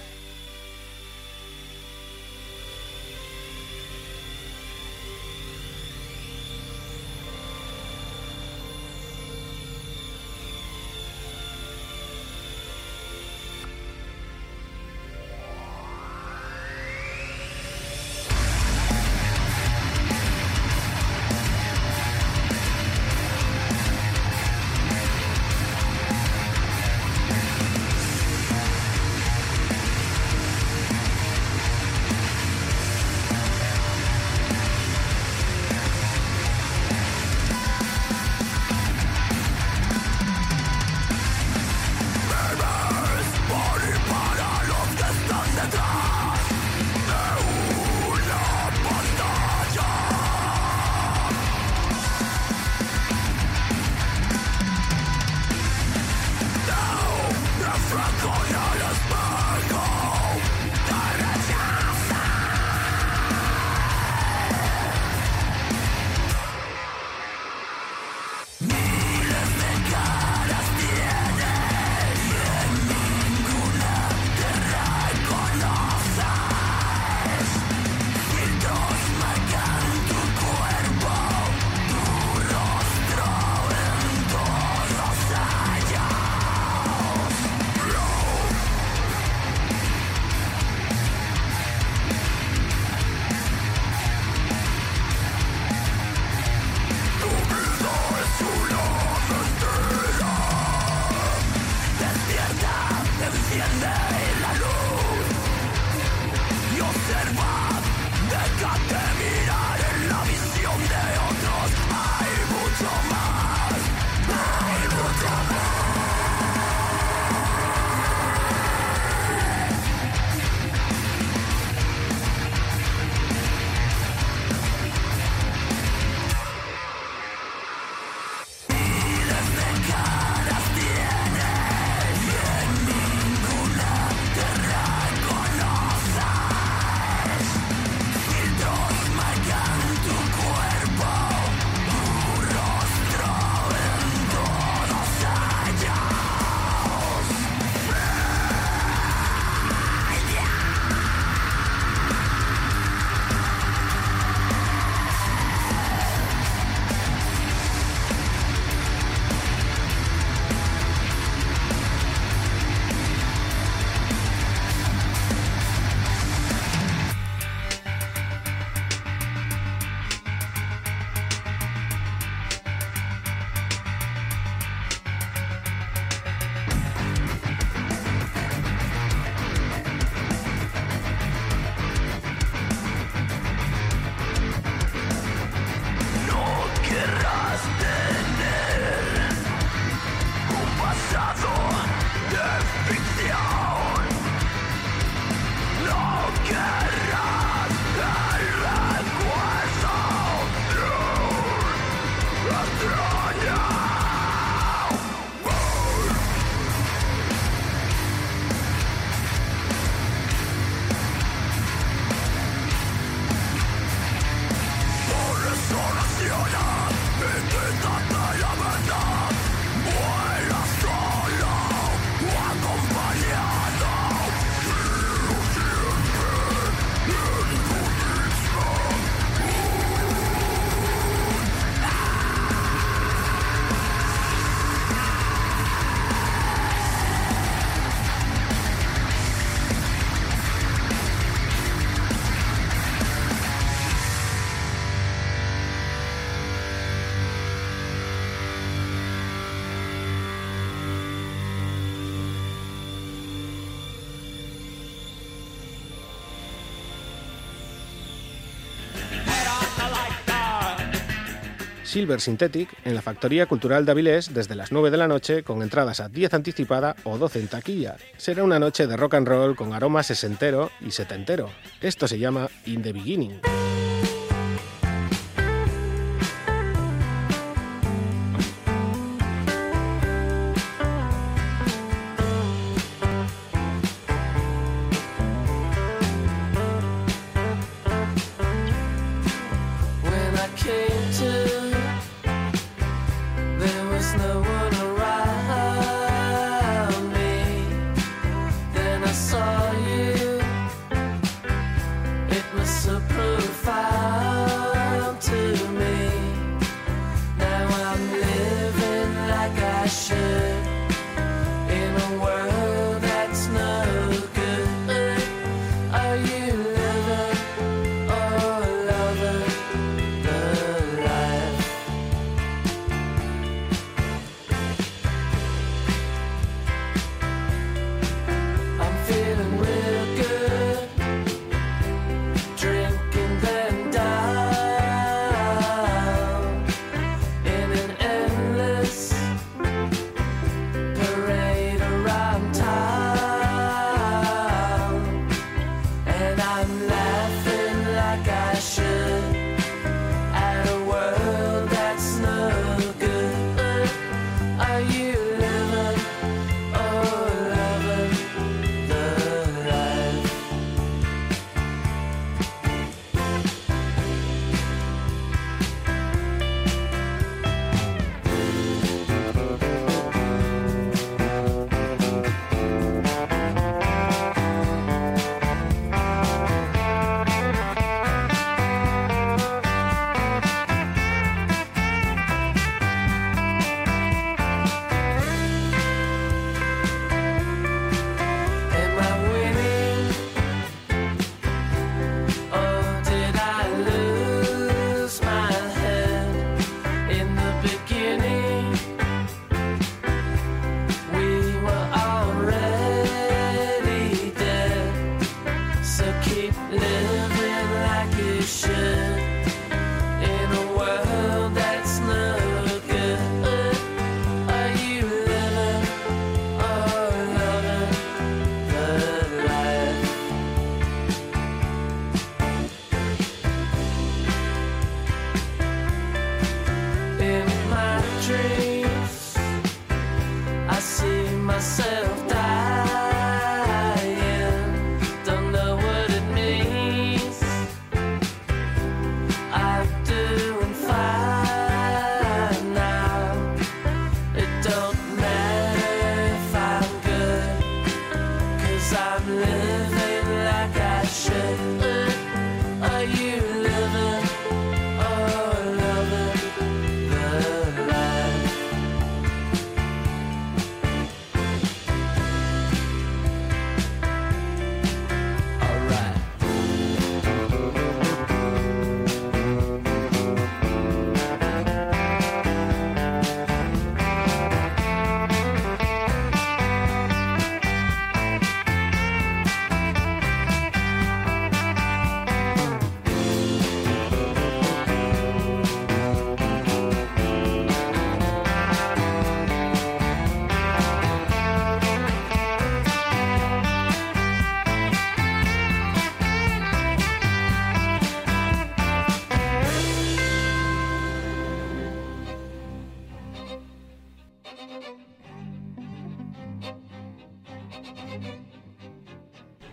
Silver 261.87 262.19
Synthetic 262.19 262.69
en 262.83 262.95
la 262.95 263.01
Factoría 263.01 263.45
Cultural 263.45 263.85
de 263.85 263.91
Avilés 263.93 264.33
desde 264.33 264.55
las 264.55 264.73
9 264.73 264.91
de 264.91 264.97
la 264.97 265.07
noche 265.07 265.43
con 265.43 265.61
entradas 265.61 266.01
a 266.01 266.09
10 266.09 266.33
anticipada 266.33 266.97
o 267.05 267.17
12 267.17 267.39
en 267.39 267.47
taquilla. 267.47 267.95
Será 268.17 268.43
una 268.43 268.59
noche 268.59 268.87
de 268.87 268.97
rock 268.97 269.13
and 269.13 269.27
roll 269.27 269.55
con 269.55 269.73
aroma 269.73 270.03
sesentero 270.03 270.69
y 270.81 270.91
setentero. 270.91 271.49
Esto 271.79 272.07
se 272.07 272.19
llama 272.19 272.49
In 272.65 272.81
the 272.81 272.91
Beginning. 272.91 273.39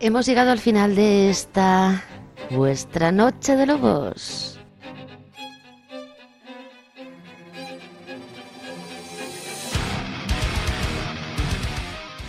Hemos 0.05 0.27
llegado 0.27 0.51
al 0.51 0.59
final 0.59 0.93
de 0.95 1.31
esta 1.31 2.03
vuestra 2.51 3.11
noche 3.11 3.55
de 3.55 3.65
lobos. 3.65 4.59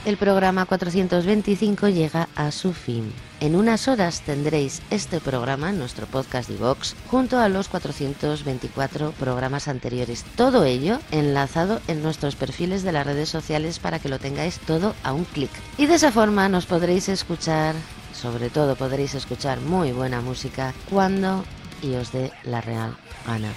El 0.06 0.16
programa 0.16 0.64
425 0.64 1.88
llega 1.88 2.30
a 2.34 2.50
su 2.50 2.72
fin. 2.72 3.12
En 3.38 3.54
unas 3.54 3.86
horas 3.86 4.22
tendréis 4.22 4.80
este 4.90 5.20
programa 5.20 5.70
nuestro 5.70 6.06
podcast 6.06 6.48
de 6.48 6.56
Vox 6.56 6.96
junto 7.10 7.38
a 7.38 7.50
los 7.50 7.68
424 7.68 9.12
programas 9.12 9.68
anteriores. 9.68 10.24
Todo 10.36 10.64
ello 10.64 11.00
enlazado 11.10 11.80
en 11.86 12.02
nuestros 12.02 12.34
perfiles 12.34 12.82
de 12.82 12.92
las 12.92 13.06
redes 13.06 13.28
sociales 13.28 13.78
para 13.78 13.98
que 13.98 14.08
lo 14.08 14.18
tengáis 14.18 14.58
todo 14.60 14.94
a 15.02 15.12
un 15.12 15.24
clic. 15.24 15.50
Y 15.76 15.84
de 15.84 15.96
esa 15.96 16.12
forma 16.12 16.48
nos 16.48 16.64
podréis 16.64 17.10
escuchar, 17.10 17.74
sobre 18.14 18.48
todo 18.48 18.74
podréis 18.74 19.14
escuchar 19.14 19.60
muy 19.60 19.92
buena 19.92 20.22
música 20.22 20.72
cuando 20.88 21.44
y 21.82 21.94
os 21.94 22.12
dé 22.12 22.32
la 22.44 22.62
real 22.62 22.96
gana. 23.26 23.52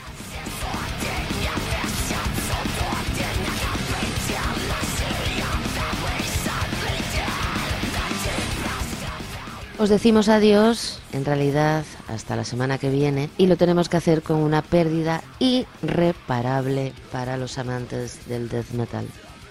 Os 9.79 9.87
decimos 9.87 10.27
adiós, 10.27 10.99
en 11.13 11.23
realidad 11.23 11.85
hasta 12.09 12.35
la 12.35 12.43
semana 12.43 12.77
que 12.77 12.89
viene, 12.89 13.29
y 13.37 13.47
lo 13.47 13.55
tenemos 13.55 13.87
que 13.87 13.95
hacer 13.95 14.21
con 14.21 14.35
una 14.35 14.61
pérdida 14.61 15.23
irreparable 15.39 16.91
para 17.13 17.37
los 17.37 17.57
amantes 17.57 18.27
del 18.27 18.49
death 18.49 18.71
metal. 18.71 19.07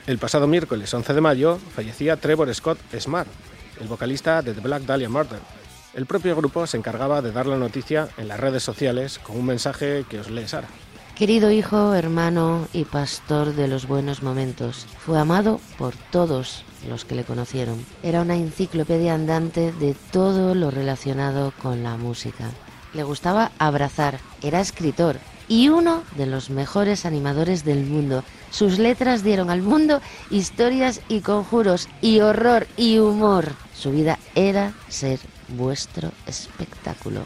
El 0.06 0.18
pasado 0.18 0.46
miércoles 0.46 0.92
11 0.92 1.14
de 1.14 1.20
mayo 1.22 1.58
fallecía 1.74 2.18
Trevor 2.18 2.54
Scott 2.54 2.78
Smart, 2.98 3.30
el 3.80 3.88
vocalista 3.88 4.42
de 4.42 4.52
The 4.52 4.60
Black 4.60 4.82
Dahlia 4.82 5.08
Murder. 5.08 5.40
El 5.94 6.04
propio 6.04 6.36
grupo 6.36 6.66
se 6.66 6.76
encargaba 6.76 7.22
de 7.22 7.32
dar 7.32 7.46
la 7.46 7.56
noticia 7.56 8.10
en 8.18 8.28
las 8.28 8.38
redes 8.38 8.62
sociales 8.62 9.18
con 9.20 9.34
un 9.34 9.46
mensaje 9.46 10.04
que 10.10 10.20
os 10.20 10.28
lee 10.28 10.46
Sara. 10.46 10.68
Querido 11.14 11.50
hijo, 11.50 11.94
hermano 11.94 12.68
y 12.74 12.84
pastor 12.84 13.54
de 13.54 13.66
los 13.66 13.88
buenos 13.88 14.22
momentos, 14.22 14.86
fue 14.98 15.18
amado 15.18 15.58
por 15.78 15.94
todos 16.12 16.64
los 16.86 17.04
que 17.04 17.14
le 17.14 17.24
conocieron. 17.24 17.84
Era 18.02 18.22
una 18.22 18.36
enciclopedia 18.36 19.14
andante 19.14 19.72
de 19.72 19.94
todo 20.12 20.54
lo 20.54 20.70
relacionado 20.70 21.52
con 21.62 21.82
la 21.82 21.96
música. 21.96 22.50
Le 22.94 23.02
gustaba 23.02 23.52
abrazar, 23.58 24.18
era 24.42 24.60
escritor 24.60 25.18
y 25.48 25.68
uno 25.68 26.02
de 26.16 26.26
los 26.26 26.50
mejores 26.50 27.06
animadores 27.06 27.64
del 27.64 27.84
mundo. 27.84 28.22
Sus 28.50 28.78
letras 28.78 29.22
dieron 29.24 29.50
al 29.50 29.62
mundo 29.62 30.00
historias 30.30 31.00
y 31.08 31.20
conjuros 31.20 31.88
y 32.00 32.20
horror 32.20 32.66
y 32.76 32.98
humor. 32.98 33.52
Su 33.74 33.90
vida 33.90 34.18
era 34.34 34.72
ser 34.88 35.18
vuestro 35.48 36.12
espectáculo. 36.26 37.24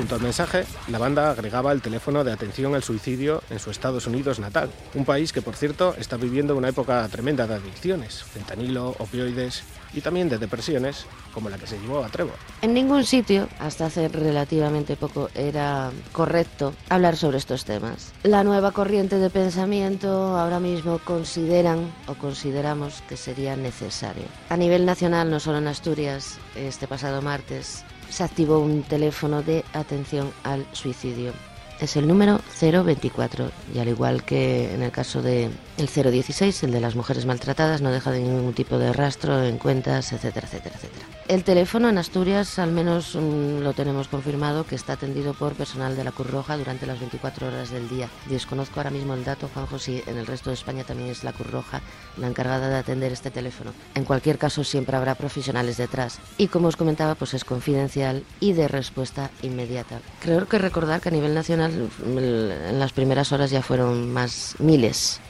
Junto 0.00 0.14
al 0.14 0.22
mensaje, 0.22 0.64
la 0.88 0.96
banda 0.96 1.30
agregaba 1.30 1.72
el 1.72 1.82
teléfono 1.82 2.24
de 2.24 2.32
atención 2.32 2.74
al 2.74 2.82
suicidio 2.82 3.42
en 3.50 3.58
su 3.58 3.70
Estados 3.70 4.06
Unidos 4.06 4.38
natal, 4.38 4.70
un 4.94 5.04
país 5.04 5.30
que 5.30 5.42
por 5.42 5.54
cierto 5.54 5.94
está 5.98 6.16
viviendo 6.16 6.56
una 6.56 6.70
época 6.70 7.06
tremenda 7.08 7.46
de 7.46 7.56
adicciones, 7.56 8.22
fentanilo, 8.22 8.96
opioides 8.98 9.62
y 9.92 10.00
también 10.00 10.30
de 10.30 10.38
depresiones, 10.38 11.04
como 11.34 11.50
la 11.50 11.58
que 11.58 11.66
se 11.66 11.78
llevó 11.78 12.02
a 12.02 12.08
Trevor. 12.08 12.36
En 12.62 12.72
ningún 12.72 13.04
sitio, 13.04 13.46
hasta 13.58 13.84
hace 13.84 14.08
relativamente 14.08 14.96
poco, 14.96 15.28
era 15.34 15.90
correcto 16.12 16.72
hablar 16.88 17.18
sobre 17.18 17.36
estos 17.36 17.66
temas. 17.66 18.14
La 18.22 18.42
nueva 18.42 18.72
corriente 18.72 19.16
de 19.16 19.28
pensamiento 19.28 20.38
ahora 20.38 20.60
mismo 20.60 20.98
consideran 21.04 21.92
o 22.06 22.14
consideramos 22.14 23.02
que 23.06 23.18
sería 23.18 23.54
necesario. 23.54 24.24
A 24.48 24.56
nivel 24.56 24.86
nacional, 24.86 25.30
no 25.30 25.40
solo 25.40 25.58
en 25.58 25.68
Asturias, 25.68 26.38
este 26.56 26.86
pasado 26.86 27.20
martes 27.20 27.84
se 28.10 28.24
activó 28.24 28.58
un 28.58 28.82
teléfono 28.82 29.42
de 29.42 29.64
atención 29.72 30.30
al 30.42 30.66
suicidio. 30.72 31.32
Es 31.80 31.96
el 31.96 32.06
número 32.06 32.40
024 32.60 33.50
y 33.74 33.78
al 33.78 33.88
igual 33.88 34.22
que 34.24 34.74
en 34.74 34.82
el 34.82 34.90
caso 34.90 35.22
de 35.22 35.48
el 35.80 35.88
016, 36.12 36.62
el 36.64 36.70
de 36.72 36.80
las 36.80 36.94
mujeres 36.94 37.26
maltratadas, 37.26 37.80
no 37.82 37.90
deja 37.90 38.10
de 38.12 38.20
ningún 38.20 38.52
tipo 38.54 38.78
de 38.78 38.92
rastro 38.92 39.42
en 39.44 39.58
cuentas, 39.58 40.12
etcétera, 40.12 40.46
etcétera, 40.46 40.76
etcétera. 40.76 41.06
El 41.28 41.44
teléfono 41.44 41.88
en 41.88 41.96
Asturias, 41.98 42.58
al 42.58 42.72
menos 42.72 43.14
mm, 43.14 43.60
lo 43.60 43.72
tenemos 43.72 44.08
confirmado, 44.08 44.64
que 44.64 44.74
está 44.74 44.94
atendido 44.94 45.32
por 45.34 45.54
personal 45.54 45.96
de 45.96 46.02
la 46.04 46.10
Cruz 46.12 46.28
Roja 46.30 46.56
durante 46.56 46.86
las 46.86 46.98
24 46.98 47.46
horas 47.48 47.70
del 47.70 47.88
día. 47.88 48.08
Desconozco 48.28 48.80
ahora 48.80 48.90
mismo 48.90 49.14
el 49.14 49.24
dato, 49.24 49.48
Juanjo, 49.52 49.78
si 49.78 50.02
en 50.06 50.16
el 50.18 50.26
resto 50.26 50.50
de 50.50 50.54
España 50.54 50.82
también 50.84 51.08
es 51.10 51.22
la 51.24 51.32
Cruz 51.32 51.50
Roja 51.50 51.80
la 52.16 52.26
encargada 52.26 52.68
de 52.68 52.76
atender 52.76 53.12
este 53.12 53.30
teléfono. 53.30 53.72
En 53.94 54.04
cualquier 54.04 54.38
caso, 54.38 54.64
siempre 54.64 54.96
habrá 54.96 55.14
profesionales 55.14 55.76
detrás. 55.76 56.18
Y 56.36 56.48
como 56.48 56.68
os 56.68 56.76
comentaba, 56.76 57.14
pues 57.14 57.32
es 57.34 57.44
confidencial 57.44 58.24
y 58.40 58.52
de 58.52 58.66
respuesta 58.68 59.30
inmediata. 59.42 60.00
Creo 60.20 60.48
que 60.48 60.58
recordar 60.58 61.00
que 61.00 61.10
a 61.10 61.12
nivel 61.12 61.32
nacional, 61.34 61.88
el- 62.04 62.52
en 62.70 62.78
las 62.80 62.92
primeras 62.92 63.30
horas 63.32 63.50
ya 63.50 63.62
fueron 63.62 64.12
más 64.12 64.56
miles, 64.58 65.20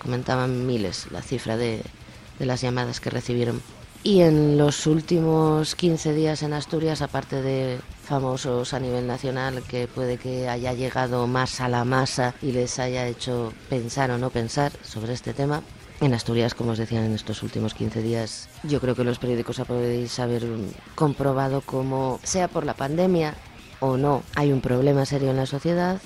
miles 0.47 1.07
la 1.11 1.23
cifra 1.23 1.57
de, 1.57 1.83
de 2.39 2.47
las 2.47 2.61
llamadas 2.61 3.01
que 3.01 3.11
recibieron. 3.11 3.63
Y 4.03 4.23
en 4.23 4.57
los 4.57 4.87
últimos 4.87 5.75
15 5.75 6.15
días 6.15 6.43
en 6.43 6.55
Asturias, 6.55 7.03
aparte 7.03 7.43
de 7.43 7.79
famosos 8.03 8.73
a 8.73 8.81
nivel 8.81 9.07
nacional, 9.07 9.63
que 9.69 9.87
puede 9.89 10.17
que 10.17 10.49
haya 10.49 10.73
llegado 10.73 11.27
más 11.27 11.61
a 11.61 11.69
la 11.69 11.85
masa 11.85 12.35
y 12.41 12.53
les 12.53 12.79
haya 12.79 13.07
hecho 13.07 13.53
pensar 13.69 14.11
o 14.11 14.17
no 14.17 14.31
pensar 14.31 14.73
sobre 14.83 15.13
este 15.13 15.35
tema, 15.35 15.63
en 16.01 16.15
Asturias, 16.15 16.55
como 16.55 16.71
os 16.71 16.79
decía, 16.79 17.05
en 17.05 17.13
estos 17.13 17.43
últimos 17.43 17.75
15 17.75 18.01
días, 18.01 18.49
yo 18.63 18.81
creo 18.81 18.95
que 18.95 19.05
los 19.05 19.19
periódicos 19.19 19.61
podéis 19.67 20.19
haber 20.19 20.47
comprobado 20.95 21.61
cómo, 21.61 22.19
sea 22.23 22.49
por 22.49 22.65
la 22.65 22.73
pandemia 22.73 23.35
o 23.81 23.99
no, 23.99 24.23
hay 24.35 24.51
un 24.51 24.63
problema 24.63 25.05
serio 25.05 25.31
en 25.31 25.37
la 25.37 25.45
sociedad, 25.45 26.01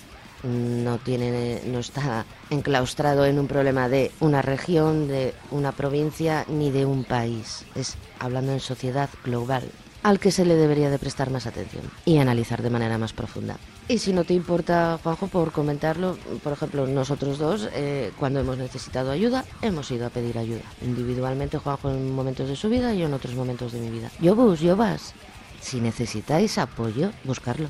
no 0.45 0.99
tiene 0.99 1.63
no 1.67 1.79
está 1.79 2.25
enclaustrado 2.51 3.27
en 3.27 3.39
un 3.39 3.49
problema 3.49 3.89
de 3.89 4.13
una 4.21 4.43
región, 4.43 5.09
de 5.09 5.35
una 5.51 5.73
provincia 5.73 6.45
ni 6.49 6.71
de 6.71 6.87
un 6.87 7.05
país. 7.05 7.65
Es 7.75 7.97
hablando 8.19 8.53
en 8.53 8.61
sociedad 8.61 9.09
global 9.25 9.71
al 10.05 10.21
que 10.21 10.31
se 10.31 10.45
le 10.45 10.55
debería 10.55 10.91
de 10.91 10.99
prestar 10.99 11.31
más 11.31 11.47
atención 11.47 11.83
y 12.05 12.19
analizar 12.19 12.63
de 12.63 12.69
manera 12.69 12.99
más 12.99 13.15
profunda. 13.15 13.57
Y 13.89 13.99
si 13.99 14.13
no 14.13 14.25
te 14.25 14.35
importa, 14.35 14.99
Juanjo, 15.03 15.29
por 15.29 15.51
comentarlo, 15.51 16.19
por 16.43 16.53
ejemplo, 16.53 16.87
nosotros 16.87 17.39
dos, 17.39 17.69
eh, 17.73 18.13
cuando 18.19 18.39
hemos 18.39 18.59
necesitado 18.59 19.11
ayuda, 19.11 19.45
hemos 19.63 19.91
ido 19.91 20.07
a 20.07 20.11
pedir 20.11 20.39
ayuda. 20.39 20.63
Individualmente, 20.83 21.59
Juanjo 21.59 21.91
en 21.91 22.15
momentos 22.15 22.49
de 22.49 22.57
su 22.57 22.69
vida 22.69 22.95
y 22.95 23.03
en 23.03 23.15
otros 23.15 23.35
momentos 23.35 23.73
de 23.73 23.81
mi 23.81 23.91
vida. 23.91 24.11
Yo 24.21 24.37
bus, 24.37 24.61
yo 24.61 24.77
vas. 24.77 25.15
Si 25.61 25.81
necesitáis 25.81 26.59
apoyo, 26.59 27.11
buscarlo. 27.25 27.69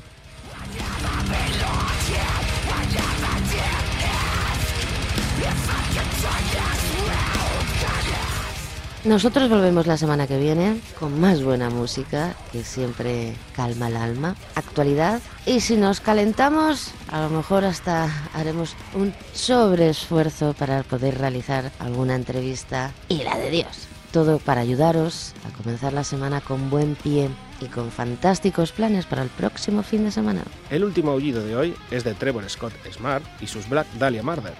Nosotros 9.05 9.51
volvemos 9.51 9.85
la 9.85 9.97
semana 9.97 10.25
que 10.25 10.39
viene 10.39 10.81
con 10.99 11.21
más 11.21 11.43
buena 11.43 11.69
música 11.69 12.35
que 12.51 12.63
siempre 12.63 13.35
calma 13.55 13.87
el 13.87 13.97
alma, 13.97 14.35
actualidad 14.55 15.21
y 15.45 15.59
si 15.59 15.77
nos 15.77 15.99
calentamos 15.99 16.91
a 17.11 17.21
lo 17.21 17.29
mejor 17.29 17.65
hasta 17.65 18.09
haremos 18.33 18.75
un 18.95 19.13
sobreesfuerzo 19.31 20.55
para 20.57 20.81
poder 20.81 21.19
realizar 21.19 21.71
alguna 21.77 22.15
entrevista 22.15 22.93
y 23.07 23.21
la 23.21 23.37
de 23.37 23.51
Dios. 23.51 23.87
Todo 24.11 24.39
para 24.39 24.61
ayudaros 24.61 25.35
a 25.47 25.55
comenzar 25.55 25.93
la 25.93 26.03
semana 26.03 26.41
con 26.41 26.71
buen 26.71 26.95
pie 26.95 27.29
y 27.61 27.65
con 27.65 27.91
fantásticos 27.91 28.71
planes 28.71 29.05
para 29.05 29.21
el 29.21 29.29
próximo 29.29 29.83
fin 29.83 30.05
de 30.05 30.11
semana. 30.11 30.41
El 30.71 30.83
último 30.83 31.11
aullido 31.11 31.45
de 31.45 31.55
hoy 31.55 31.75
es 31.91 32.03
de 32.03 32.15
Trevor 32.15 32.49
Scott 32.49 32.73
Smart 32.91 33.23
y 33.39 33.45
sus 33.45 33.69
Black 33.69 33.85
Dahlia 33.99 34.23
Murder. 34.23 34.55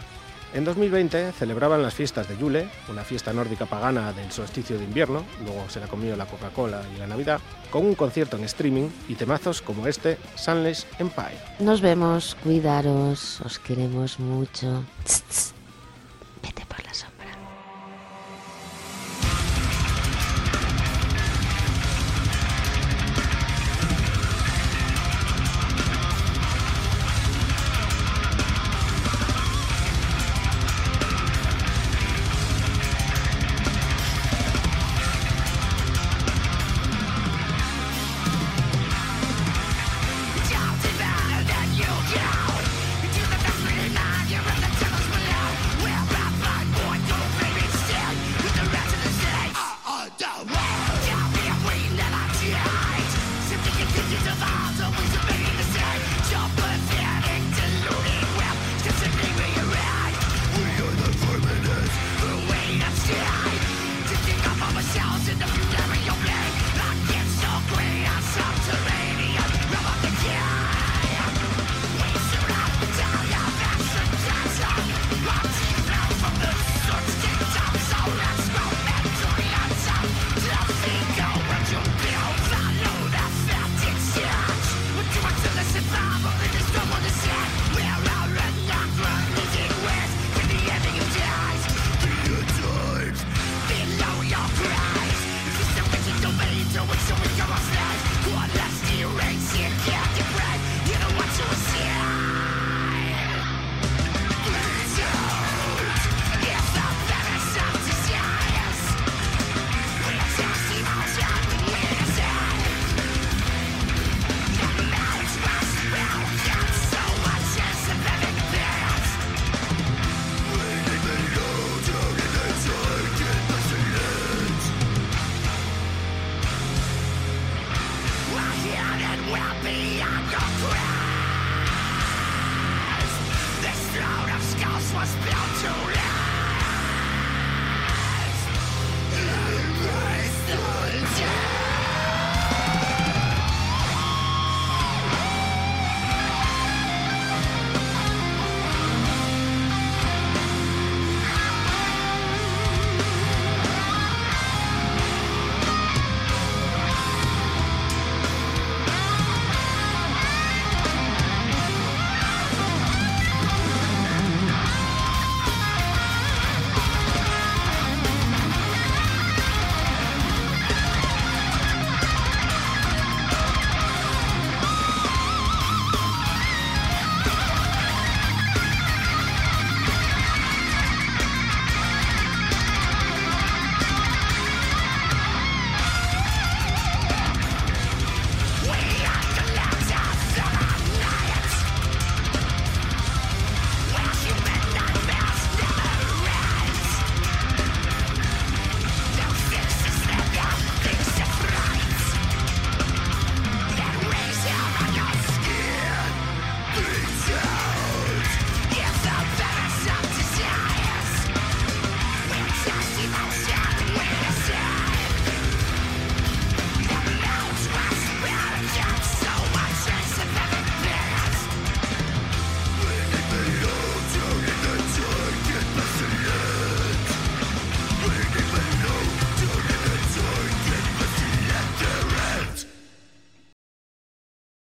En 0.55 0.63
2020 0.63 1.33
celebraban 1.33 1.81
las 1.81 1.93
fiestas 1.93 2.29
de 2.29 2.37
Yule, 2.37 2.69
una 2.87 3.03
fiesta 3.03 3.33
nórdica 3.33 3.65
pagana 3.65 4.13
del 4.13 4.31
solsticio 4.31 4.77
de 4.77 4.85
invierno, 4.85 5.25
luego 5.43 5.69
se 5.69 5.81
la 5.81 5.87
comió 5.87 6.15
la 6.15 6.27
Coca-Cola 6.27 6.81
y 6.95 6.97
la 6.97 7.07
Navidad, 7.07 7.41
con 7.69 7.85
un 7.85 7.93
concierto 7.93 8.37
en 8.37 8.45
streaming 8.45 8.87
y 9.09 9.15
temazos 9.15 9.61
como 9.61 9.85
este, 9.85 10.17
Sunless 10.35 10.87
Empire. 10.97 11.37
Nos 11.59 11.81
vemos, 11.81 12.37
cuidaros, 12.41 13.41
os 13.41 13.59
queremos 13.59 14.17
mucho. 14.17 14.85